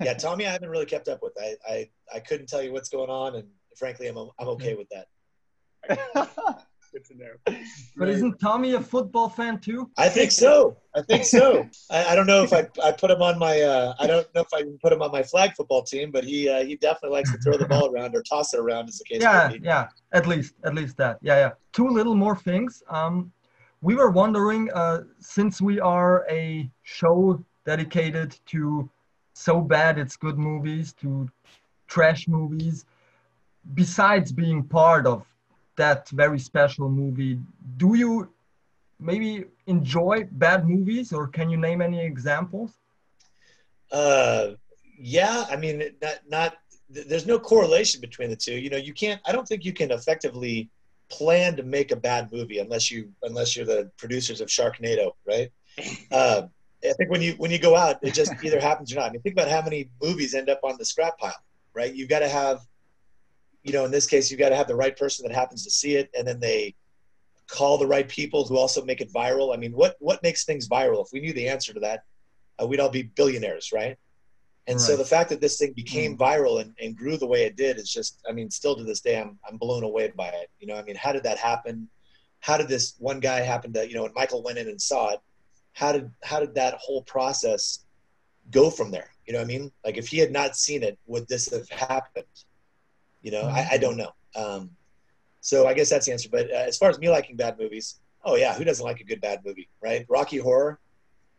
yeah, 0.00 0.14
Tommy, 0.18 0.46
I 0.46 0.50
haven't 0.50 0.70
really 0.70 0.86
kept 0.86 1.08
up 1.08 1.20
with. 1.22 1.34
I, 1.40 1.54
I 1.68 1.88
I 2.14 2.20
couldn't 2.20 2.48
tell 2.48 2.62
you 2.62 2.72
what's 2.72 2.88
going 2.88 3.10
on, 3.10 3.36
and 3.36 3.48
frankly, 3.76 4.08
I'm 4.08 4.18
I'm 4.38 4.48
okay 4.48 4.74
with 4.74 4.88
that. 4.90 5.08
Good 6.94 7.04
to 7.06 7.16
know. 7.16 7.58
But 7.96 8.08
isn't 8.08 8.38
Tommy 8.38 8.74
a 8.74 8.80
football 8.80 9.28
fan 9.28 9.58
too? 9.58 9.90
I 9.98 10.08
think 10.08 10.30
so. 10.30 10.76
I 10.94 11.02
think 11.02 11.24
so. 11.24 11.68
I, 11.90 12.04
I, 12.04 12.14
don't 12.14 12.28
know 12.28 12.44
if 12.44 12.52
I, 12.52 12.68
I 12.84 12.92
put 12.92 13.10
him 13.10 13.20
on 13.20 13.36
my 13.36 13.60
uh, 13.60 13.94
I 13.98 14.06
don't 14.06 14.32
know 14.32 14.42
if 14.42 14.54
I 14.54 14.62
put 14.80 14.92
him 14.92 15.02
on 15.02 15.10
my 15.10 15.24
flag 15.24 15.56
football 15.56 15.82
team, 15.82 16.12
but 16.12 16.22
he 16.22 16.48
uh, 16.48 16.64
he 16.64 16.76
definitely 16.76 17.16
likes 17.16 17.32
to 17.32 17.38
throw 17.38 17.56
the 17.56 17.66
ball 17.66 17.92
around 17.92 18.14
or 18.14 18.22
toss 18.22 18.54
it 18.54 18.60
around 18.60 18.88
as 18.88 18.98
the 18.98 19.04
case 19.04 19.22
yeah, 19.22 19.48
be. 19.48 19.58
Yeah, 19.60 19.88
at 20.12 20.28
least 20.28 20.54
at 20.62 20.76
least 20.76 20.96
that. 20.98 21.18
Yeah, 21.20 21.36
yeah. 21.36 21.50
Two 21.72 21.88
little 21.88 22.14
more 22.14 22.36
things. 22.36 22.84
Um, 22.88 23.32
we 23.82 23.96
were 23.96 24.10
wondering 24.10 24.70
uh, 24.72 25.02
since 25.18 25.60
we 25.60 25.80
are 25.80 26.24
a 26.30 26.70
show 26.84 27.44
dedicated 27.66 28.38
to 28.46 28.88
so 29.32 29.60
bad 29.60 29.98
it's 29.98 30.16
good 30.16 30.38
movies 30.38 30.92
to 31.00 31.28
trash 31.88 32.28
movies 32.28 32.84
besides 33.74 34.30
being 34.30 34.62
part 34.62 35.08
of 35.08 35.26
that 35.76 36.08
very 36.10 36.38
special 36.38 36.88
movie. 36.88 37.38
Do 37.76 37.94
you 37.94 38.30
maybe 39.00 39.44
enjoy 39.66 40.28
bad 40.32 40.68
movies, 40.68 41.12
or 41.12 41.28
can 41.28 41.50
you 41.50 41.56
name 41.56 41.82
any 41.82 42.04
examples? 42.04 42.72
Uh, 43.90 44.50
yeah, 44.98 45.44
I 45.50 45.56
mean, 45.56 45.82
not 46.02 46.18
not. 46.28 46.56
There's 46.88 47.26
no 47.26 47.38
correlation 47.38 48.00
between 48.00 48.30
the 48.30 48.36
two. 48.36 48.54
You 48.54 48.70
know, 48.70 48.76
you 48.76 48.92
can't. 48.92 49.20
I 49.26 49.32
don't 49.32 49.46
think 49.46 49.64
you 49.64 49.72
can 49.72 49.90
effectively 49.90 50.70
plan 51.10 51.56
to 51.56 51.62
make 51.62 51.90
a 51.90 51.96
bad 51.96 52.32
movie 52.32 52.58
unless 52.58 52.90
you 52.90 53.10
unless 53.22 53.56
you're 53.56 53.66
the 53.66 53.90
producers 53.96 54.40
of 54.40 54.48
Sharknado, 54.48 55.12
right? 55.26 55.50
Uh, 56.12 56.42
I 56.84 56.92
think 56.92 57.10
when 57.10 57.22
you 57.22 57.32
when 57.38 57.50
you 57.50 57.58
go 57.58 57.74
out, 57.74 57.98
it 58.02 58.14
just 58.14 58.32
either 58.44 58.60
happens 58.60 58.92
or 58.92 58.96
not. 58.96 59.06
I 59.06 59.10
mean, 59.10 59.22
think 59.22 59.34
about 59.34 59.48
how 59.48 59.62
many 59.62 59.88
movies 60.00 60.34
end 60.34 60.48
up 60.48 60.60
on 60.62 60.76
the 60.78 60.84
scrap 60.84 61.18
pile, 61.18 61.34
right? 61.72 61.92
You've 61.92 62.08
got 62.08 62.20
to 62.20 62.28
have 62.28 62.60
you 63.64 63.72
know, 63.72 63.84
in 63.84 63.90
this 63.90 64.06
case, 64.06 64.30
you've 64.30 64.38
got 64.38 64.50
to 64.50 64.56
have 64.56 64.68
the 64.68 64.76
right 64.76 64.96
person 64.96 65.26
that 65.26 65.34
happens 65.34 65.64
to 65.64 65.70
see 65.70 65.96
it, 65.96 66.10
and 66.16 66.28
then 66.28 66.38
they 66.38 66.74
call 67.48 67.78
the 67.78 67.86
right 67.86 68.08
people 68.08 68.44
who 68.44 68.56
also 68.56 68.84
make 68.84 69.00
it 69.00 69.12
viral. 69.12 69.52
I 69.54 69.58
mean, 69.58 69.72
what 69.72 69.96
what 69.98 70.22
makes 70.22 70.44
things 70.44 70.68
viral? 70.68 71.04
If 71.04 71.12
we 71.12 71.20
knew 71.20 71.32
the 71.32 71.48
answer 71.48 71.72
to 71.72 71.80
that, 71.80 72.04
uh, 72.60 72.66
we'd 72.66 72.80
all 72.80 72.90
be 72.90 73.02
billionaires, 73.02 73.70
right? 73.72 73.96
And 74.66 74.76
right. 74.76 74.86
so 74.86 74.96
the 74.96 75.04
fact 75.04 75.28
that 75.30 75.40
this 75.40 75.58
thing 75.58 75.72
became 75.72 76.16
mm. 76.16 76.18
viral 76.18 76.60
and, 76.60 76.74
and 76.80 76.96
grew 76.96 77.16
the 77.16 77.26
way 77.26 77.42
it 77.42 77.56
did 77.56 77.78
is 77.78 77.90
just, 77.90 78.20
I 78.28 78.32
mean, 78.32 78.50
still 78.50 78.76
to 78.76 78.84
this 78.84 79.00
day, 79.00 79.20
I'm 79.20 79.38
I'm 79.48 79.56
blown 79.56 79.82
away 79.82 80.12
by 80.14 80.28
it. 80.28 80.50
You 80.60 80.66
know, 80.66 80.76
I 80.76 80.82
mean, 80.82 80.96
how 80.96 81.12
did 81.12 81.22
that 81.24 81.38
happen? 81.38 81.88
How 82.40 82.58
did 82.58 82.68
this 82.68 82.94
one 82.98 83.20
guy 83.20 83.40
happen 83.40 83.72
to, 83.72 83.88
you 83.88 83.94
know, 83.94 84.02
when 84.02 84.12
Michael 84.14 84.42
went 84.42 84.58
in 84.58 84.68
and 84.68 84.80
saw 84.80 85.10
it, 85.10 85.20
how 85.72 85.92
did 85.92 86.10
how 86.22 86.40
did 86.40 86.54
that 86.54 86.74
whole 86.74 87.02
process 87.02 87.84
go 88.50 88.70
from 88.70 88.90
there? 88.90 89.10
You 89.26 89.32
know, 89.32 89.40
I 89.40 89.44
mean, 89.44 89.72
like 89.84 89.96
if 89.96 90.08
he 90.08 90.18
had 90.18 90.32
not 90.32 90.56
seen 90.56 90.82
it, 90.82 90.98
would 91.06 91.26
this 91.28 91.50
have 91.50 91.68
happened? 91.70 92.26
You 93.24 93.30
know, 93.32 93.42
I, 93.42 93.66
I 93.72 93.78
don't 93.78 93.96
know. 93.96 94.12
Um, 94.36 94.70
so 95.40 95.66
I 95.66 95.72
guess 95.74 95.90
that's 95.90 96.06
the 96.06 96.12
answer. 96.12 96.28
But 96.30 96.50
uh, 96.50 96.64
as 96.68 96.76
far 96.76 96.90
as 96.90 96.98
me 96.98 97.08
liking 97.08 97.36
bad 97.36 97.58
movies, 97.58 98.00
oh 98.24 98.36
yeah, 98.36 98.54
who 98.54 98.64
doesn't 98.64 98.84
like 98.84 99.00
a 99.00 99.04
good 99.04 99.20
bad 99.20 99.40
movie, 99.44 99.68
right? 99.82 100.04
Rocky 100.08 100.38
Horror. 100.38 100.78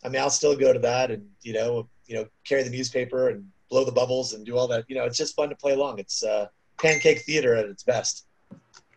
I 0.03 0.09
mean, 0.09 0.21
I'll 0.21 0.31
still 0.31 0.55
go 0.55 0.73
to 0.73 0.79
that 0.79 1.11
and 1.11 1.23
you 1.43 1.53
know, 1.53 1.87
you 2.07 2.15
know, 2.15 2.25
carry 2.43 2.63
the 2.63 2.71
newspaper 2.71 3.29
and 3.29 3.45
blow 3.69 3.85
the 3.85 3.91
bubbles 3.91 4.33
and 4.33 4.45
do 4.45 4.57
all 4.57 4.67
that. 4.67 4.85
You 4.87 4.95
know, 4.95 5.05
it's 5.05 5.17
just 5.17 5.35
fun 5.35 5.49
to 5.49 5.55
play 5.55 5.73
along. 5.73 5.99
It's 5.99 6.23
uh, 6.23 6.47
pancake 6.81 7.21
theater 7.21 7.55
at 7.55 7.65
its 7.65 7.83
best. 7.83 8.25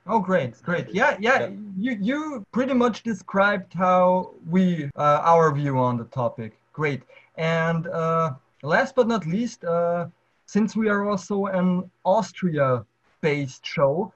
Oh, 0.06 0.18
great, 0.18 0.60
great. 0.62 0.88
Yeah, 0.88 1.18
yeah. 1.20 1.50
You 1.76 1.98
you 2.00 2.46
pretty 2.52 2.72
much 2.72 3.02
described 3.02 3.74
how 3.74 4.32
we 4.48 4.90
uh, 4.96 5.20
our 5.22 5.54
view 5.54 5.76
on 5.78 5.98
the 5.98 6.04
topic. 6.04 6.58
Great. 6.72 7.02
And 7.36 7.86
uh, 7.88 8.32
last 8.62 8.94
but 8.94 9.06
not 9.06 9.26
least, 9.26 9.64
uh, 9.64 10.06
since 10.48 10.74
we 10.74 10.88
are 10.88 11.08
also 11.08 11.46
an 11.46 11.90
Austria-based 12.04 13.66
show, 13.66 14.12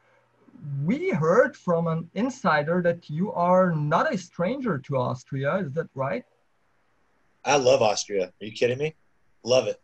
we 0.83 1.11
heard 1.11 1.55
from 1.55 1.87
an 1.88 2.09
insider 2.14 2.81
that 2.83 3.11
you 3.11 3.31
are 3.33 3.73
not 3.73 4.12
a 4.12 4.16
stranger 4.16 4.79
to 4.79 4.97
Austria. 4.97 5.57
Is 5.57 5.73
that 5.75 5.88
right? 5.95 6.25
I 7.45 7.57
love 7.57 7.83
Austria. 7.83 8.33
Are 8.40 8.47
you 8.47 8.53
kidding 8.53 8.79
me? 8.79 8.95
Love 9.45 9.66
it. 9.66 9.79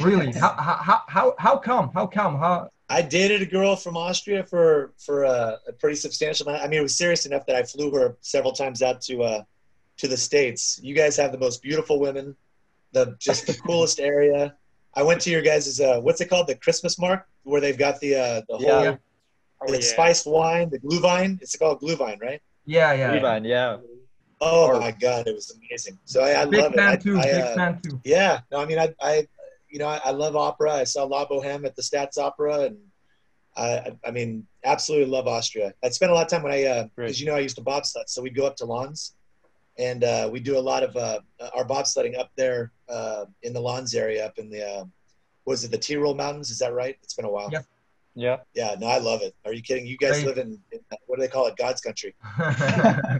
Really? 0.00 0.32
how, 0.40 0.54
how, 0.58 1.02
how, 1.06 1.34
how 1.38 1.56
come? 1.58 1.90
How 1.94 2.08
come? 2.08 2.38
How? 2.38 2.70
I 2.88 3.00
dated 3.00 3.42
a 3.42 3.46
girl 3.46 3.76
from 3.76 3.96
Austria 3.96 4.42
for 4.42 4.92
for 4.98 5.22
a, 5.22 5.58
a 5.68 5.72
pretty 5.72 5.96
substantial 5.96 6.48
amount. 6.48 6.64
I 6.64 6.68
mean, 6.68 6.80
it 6.80 6.82
was 6.82 6.96
serious 6.96 7.24
enough 7.24 7.46
that 7.46 7.56
I 7.56 7.62
flew 7.62 7.92
her 7.92 8.16
several 8.20 8.52
times 8.52 8.82
out 8.82 9.00
to 9.02 9.22
uh, 9.22 9.42
to 9.98 10.08
the 10.08 10.16
states. 10.16 10.80
You 10.82 10.94
guys 10.94 11.16
have 11.16 11.30
the 11.32 11.38
most 11.38 11.62
beautiful 11.62 12.00
women, 12.00 12.36
the 12.92 13.16
just 13.20 13.46
the 13.46 13.54
coolest 13.66 14.00
area. 14.00 14.56
I 14.96 15.02
went 15.02 15.20
to 15.22 15.30
your 15.30 15.42
guys' 15.42 15.80
uh, 15.80 16.00
what's 16.00 16.20
it 16.20 16.26
called? 16.26 16.46
The 16.46 16.54
Christmas 16.54 16.98
mark 16.98 17.26
where 17.42 17.60
they've 17.60 17.78
got 17.78 18.00
the 18.00 18.14
uh, 18.16 18.42
the 18.48 18.56
whole 18.56 18.84
yeah. 18.84 18.96
oh, 19.60 19.66
the 19.66 19.74
yeah. 19.74 19.80
spiced 19.80 20.26
wine, 20.26 20.70
the 20.70 20.78
glühwein. 20.78 21.40
It's 21.42 21.56
called 21.56 21.80
glühwein, 21.80 22.20
right? 22.20 22.40
Yeah, 22.64 22.92
yeah. 22.92 23.14
Glühwein, 23.14 23.46
yeah. 23.46 23.78
Oh 24.40 24.66
or, 24.66 24.80
my 24.80 24.90
god, 24.90 25.26
it 25.26 25.34
was 25.34 25.56
amazing. 25.56 25.98
So 26.04 26.22
I, 26.22 26.32
I 26.32 26.44
love 26.44 26.74
it. 26.74 26.78
I, 26.78 26.96
too, 26.96 27.18
I, 27.18 27.30
uh, 27.30 27.76
too. 27.82 28.00
Yeah, 28.04 28.40
no, 28.50 28.60
I 28.60 28.66
mean, 28.66 28.78
I, 28.78 28.94
I 29.00 29.26
you 29.68 29.78
know, 29.78 29.88
I, 29.88 30.00
I, 30.04 30.10
love 30.10 30.36
opera. 30.36 30.72
I 30.72 30.84
saw 30.84 31.04
La 31.04 31.26
Boheme 31.26 31.64
at 31.64 31.74
the 31.76 31.82
Staatsoper, 31.82 32.66
and 32.66 32.76
I, 33.56 33.92
I 34.06 34.10
mean, 34.10 34.46
absolutely 34.64 35.10
love 35.10 35.26
Austria. 35.26 35.72
I 35.82 35.88
spent 35.88 36.12
a 36.12 36.14
lot 36.14 36.24
of 36.24 36.30
time 36.30 36.42
when 36.42 36.52
I, 36.52 36.88
because 36.94 37.18
uh, 37.18 37.20
you 37.20 37.26
know, 37.26 37.36
I 37.36 37.40
used 37.40 37.56
to 37.56 37.62
bobsled, 37.62 38.08
so 38.08 38.22
we'd 38.22 38.36
go 38.36 38.46
up 38.46 38.56
to 38.56 38.66
Linz, 38.66 39.14
and 39.78 40.04
uh, 40.04 40.28
we 40.30 40.40
do 40.40 40.58
a 40.58 40.60
lot 40.60 40.82
of 40.82 40.96
uh, 40.96 41.20
our 41.54 41.64
bobsledding 41.64 42.18
up 42.18 42.30
there 42.36 42.72
uh, 42.88 43.24
in 43.42 43.52
the 43.52 43.60
Linz 43.60 43.94
area, 43.94 44.26
up 44.26 44.38
in 44.38 44.50
the 44.50 44.66
uh, 44.66 44.84
was 45.44 45.64
it 45.64 45.70
the 45.70 45.78
Tyrol 45.78 46.14
Mountains? 46.14 46.50
Is 46.50 46.58
that 46.58 46.72
right? 46.72 46.96
It's 47.02 47.14
been 47.14 47.24
a 47.24 47.30
while. 47.30 47.50
Yeah. 47.52 47.60
Yeah. 48.14 48.36
Yeah. 48.54 48.76
No, 48.78 48.86
I 48.86 48.98
love 48.98 49.22
it. 49.22 49.34
Are 49.44 49.52
you 49.52 49.62
kidding? 49.62 49.86
You 49.86 49.96
guys 49.96 50.24
live 50.24 50.38
in, 50.38 50.58
in, 50.72 50.80
what 51.06 51.16
do 51.16 51.22
they 51.22 51.28
call 51.28 51.46
it? 51.46 51.56
God's 51.56 51.80
country. 51.80 52.14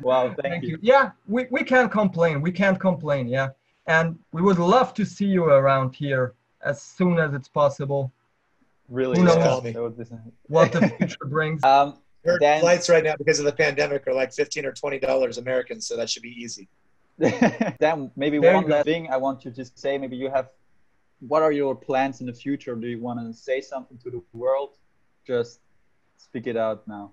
wow. 0.03 0.29
Thank, 0.29 0.43
thank 0.43 0.63
you. 0.63 0.71
you. 0.71 0.79
Yeah, 0.81 1.11
we, 1.27 1.47
we 1.51 1.65
can't 1.65 1.91
complain. 1.91 2.41
We 2.41 2.53
can't 2.53 2.79
complain. 2.79 3.29
Yeah. 3.29 3.49
And 3.87 4.19
we 4.33 4.41
would 4.41 4.59
love 4.59 4.95
to 4.95 5.05
see 5.05 5.27
you 5.27 5.45
around 5.45 5.95
here 5.95 6.35
as 6.63 6.81
soon 6.81 7.19
as 7.19 7.35
it's 7.35 7.49
possible. 7.49 8.13
Really? 8.89 9.19
Who 9.19 9.25
knows 9.25 9.65
what 10.47 10.73
the 10.73 10.89
future 10.99 11.27
brings? 11.27 11.63
Um, 11.65 11.99
Dan, 12.41 12.61
flights 12.61 12.89
right 12.89 13.05
now 13.05 13.15
because 13.17 13.39
of 13.39 13.45
the 13.45 13.53
pandemic 13.53 14.07
are 14.07 14.15
like 14.15 14.33
15 14.33 14.67
or 14.67 14.73
20 14.73 14.99
dollars 14.99 15.39
American, 15.39 15.81
so 15.81 15.97
that 15.97 16.09
should 16.09 16.23
be 16.23 16.31
easy. 16.31 16.69
then 17.19 18.11
maybe 18.17 18.39
there 18.39 18.55
one 18.55 18.69
last 18.69 18.85
thing 18.85 19.09
I 19.11 19.17
want 19.17 19.41
to 19.43 19.51
just 19.51 19.79
say. 19.79 19.99
Maybe 19.99 20.17
you 20.17 20.31
have. 20.31 20.49
What 21.21 21.43
are 21.43 21.53
your 21.53 21.75
plans 21.75 22.21
in 22.21 22.27
the 22.27 22.33
future? 22.35 22.75
Do 22.75 22.87
you 22.89 23.01
want 23.01 23.21
to 23.21 23.33
say 23.33 23.61
something 23.61 23.97
to 23.99 24.11
the 24.11 24.23
world? 24.33 24.77
Just 25.27 25.61
Speak 26.17 26.47
it 26.47 26.57
out 26.57 26.87
now. 26.89 27.13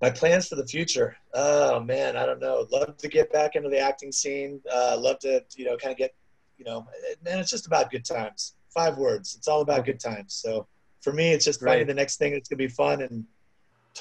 My 0.00 0.10
plans 0.10 0.48
for 0.48 0.56
the 0.56 0.66
future. 0.66 1.16
Oh 1.34 1.80
man, 1.80 2.16
I 2.16 2.26
don't 2.26 2.40
know. 2.40 2.66
Love 2.70 2.96
to 2.98 3.08
get 3.08 3.32
back 3.32 3.56
into 3.56 3.68
the 3.68 3.78
acting 3.78 4.12
scene. 4.12 4.60
Uh, 4.72 4.96
love 4.98 5.18
to, 5.20 5.42
you 5.56 5.64
know, 5.64 5.76
kind 5.76 5.92
of 5.92 5.98
get, 5.98 6.14
you 6.58 6.64
know, 6.64 6.86
man, 7.24 7.38
it's 7.38 7.50
just 7.50 7.66
about 7.66 7.90
good 7.90 8.04
times. 8.04 8.54
Five 8.72 8.98
words. 8.98 9.34
It's 9.36 9.48
all 9.48 9.62
about 9.62 9.84
good 9.84 9.98
times. 9.98 10.34
So 10.34 10.66
for 11.00 11.12
me, 11.12 11.32
it's 11.32 11.44
just 11.44 11.60
finding 11.60 11.86
the 11.86 11.94
next 11.94 12.18
thing 12.18 12.32
that's 12.32 12.48
gonna 12.48 12.58
be 12.58 12.68
fun 12.68 13.02
and 13.02 13.24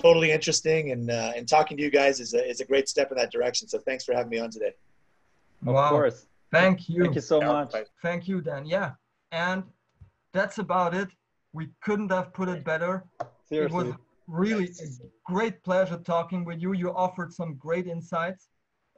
totally 0.02 0.32
interesting. 0.32 0.92
And 0.92 1.12
uh, 1.12 1.34
and 1.36 1.48
talking 1.48 1.78
to 1.78 1.84
you 1.84 1.90
guys 1.90 2.20
is 2.20 2.34
a, 2.34 2.48
is 2.48 2.60
a 2.62 2.66
great 2.66 2.88
step 2.90 3.12
in 3.12 3.18
that 3.18 3.32
direction. 3.32 3.68
So 3.68 3.80
thanks 3.80 4.04
for 4.04 4.14
having 4.14 4.30
me 4.30 4.40
on 4.40 4.50
today. 4.50 4.74
Of 5.66 5.74
wow. 5.74 5.90
course. 5.90 6.26
Thank 6.52 6.90
you. 6.90 7.04
Thank 7.04 7.16
you 7.16 7.22
so 7.22 7.40
Yeah, 7.40 7.48
much. 7.48 7.74
Thank 8.02 8.28
you, 8.28 8.42
Dan. 8.42 8.66
Yeah. 8.66 8.92
And 9.32 9.64
that's 10.34 10.58
about 10.58 10.94
it. 10.94 11.10
We 11.54 11.70
couldn't 11.82 12.12
have 12.12 12.34
put 12.34 12.50
it 12.50 12.64
better. 12.64 13.04
Seriously. 13.48 13.80
It 13.80 13.88
was 13.88 13.96
really 14.28 14.66
a 14.66 14.88
great 15.26 15.64
pleasure 15.64 15.98
talking 15.98 16.46
with 16.46 16.60
you. 16.62 16.74
You 16.74 16.94
offered 16.96 17.34
some 17.34 17.56
great 17.56 17.88
insights. 17.88 18.48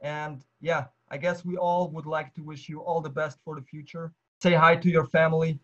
And 0.02 0.42
yeah, 0.60 0.84
I 1.10 1.16
guess 1.18 1.44
we 1.44 1.56
all 1.56 1.90
would 1.90 2.06
like 2.06 2.34
to 2.34 2.42
wish 2.42 2.68
you 2.68 2.80
all 2.80 3.00
the 3.00 3.10
best 3.10 3.38
for 3.44 3.54
the 3.54 3.62
future. 3.62 4.12
Say 4.42 4.54
hi 4.54 4.76
to 4.76 4.88
your 4.88 5.06
family 5.06 5.58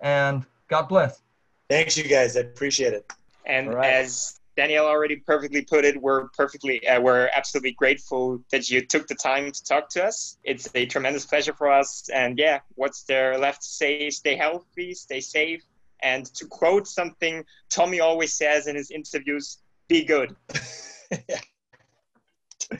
and 0.00 0.44
God 0.68 0.88
bless. 0.88 1.22
Thanks, 1.68 1.96
you 1.96 2.04
guys. 2.04 2.36
I 2.36 2.40
appreciate 2.40 2.92
it. 2.92 3.10
And 3.44 3.68
All 3.68 3.74
right. 3.76 3.92
as 3.92 4.40
Danielle 4.56 4.86
already 4.86 5.16
perfectly 5.16 5.62
put 5.62 5.84
it, 5.84 6.00
we're 6.00 6.28
perfectly, 6.28 6.86
uh, 6.88 7.00
we're 7.00 7.28
absolutely 7.34 7.72
grateful 7.72 8.42
that 8.50 8.70
you 8.70 8.80
took 8.84 9.06
the 9.06 9.14
time 9.14 9.52
to 9.52 9.64
talk 9.64 9.90
to 9.90 10.04
us. 10.04 10.38
It's 10.44 10.68
a 10.74 10.86
tremendous 10.86 11.26
pleasure 11.26 11.52
for 11.52 11.70
us. 11.70 12.08
And 12.12 12.38
yeah, 12.38 12.60
what's 12.74 13.04
there 13.04 13.38
left 13.38 13.62
to 13.62 13.68
say? 13.68 14.08
Stay 14.10 14.34
healthy, 14.34 14.94
stay 14.94 15.20
safe. 15.20 15.62
And 16.02 16.26
to 16.34 16.46
quote 16.46 16.86
something 16.86 17.44
Tommy 17.70 18.00
always 18.00 18.34
says 18.34 18.66
in 18.66 18.76
his 18.76 18.90
interviews, 18.90 19.58
be 19.88 20.04
good. 20.04 20.34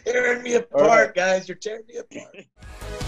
tearing 0.05 0.43
me 0.43 0.55
apart, 0.55 0.83
All 0.83 0.89
right. 0.89 1.15
guys. 1.15 1.49
You're 1.49 1.57
tearing 1.57 1.85
me 1.87 1.97
apart. 1.97 2.37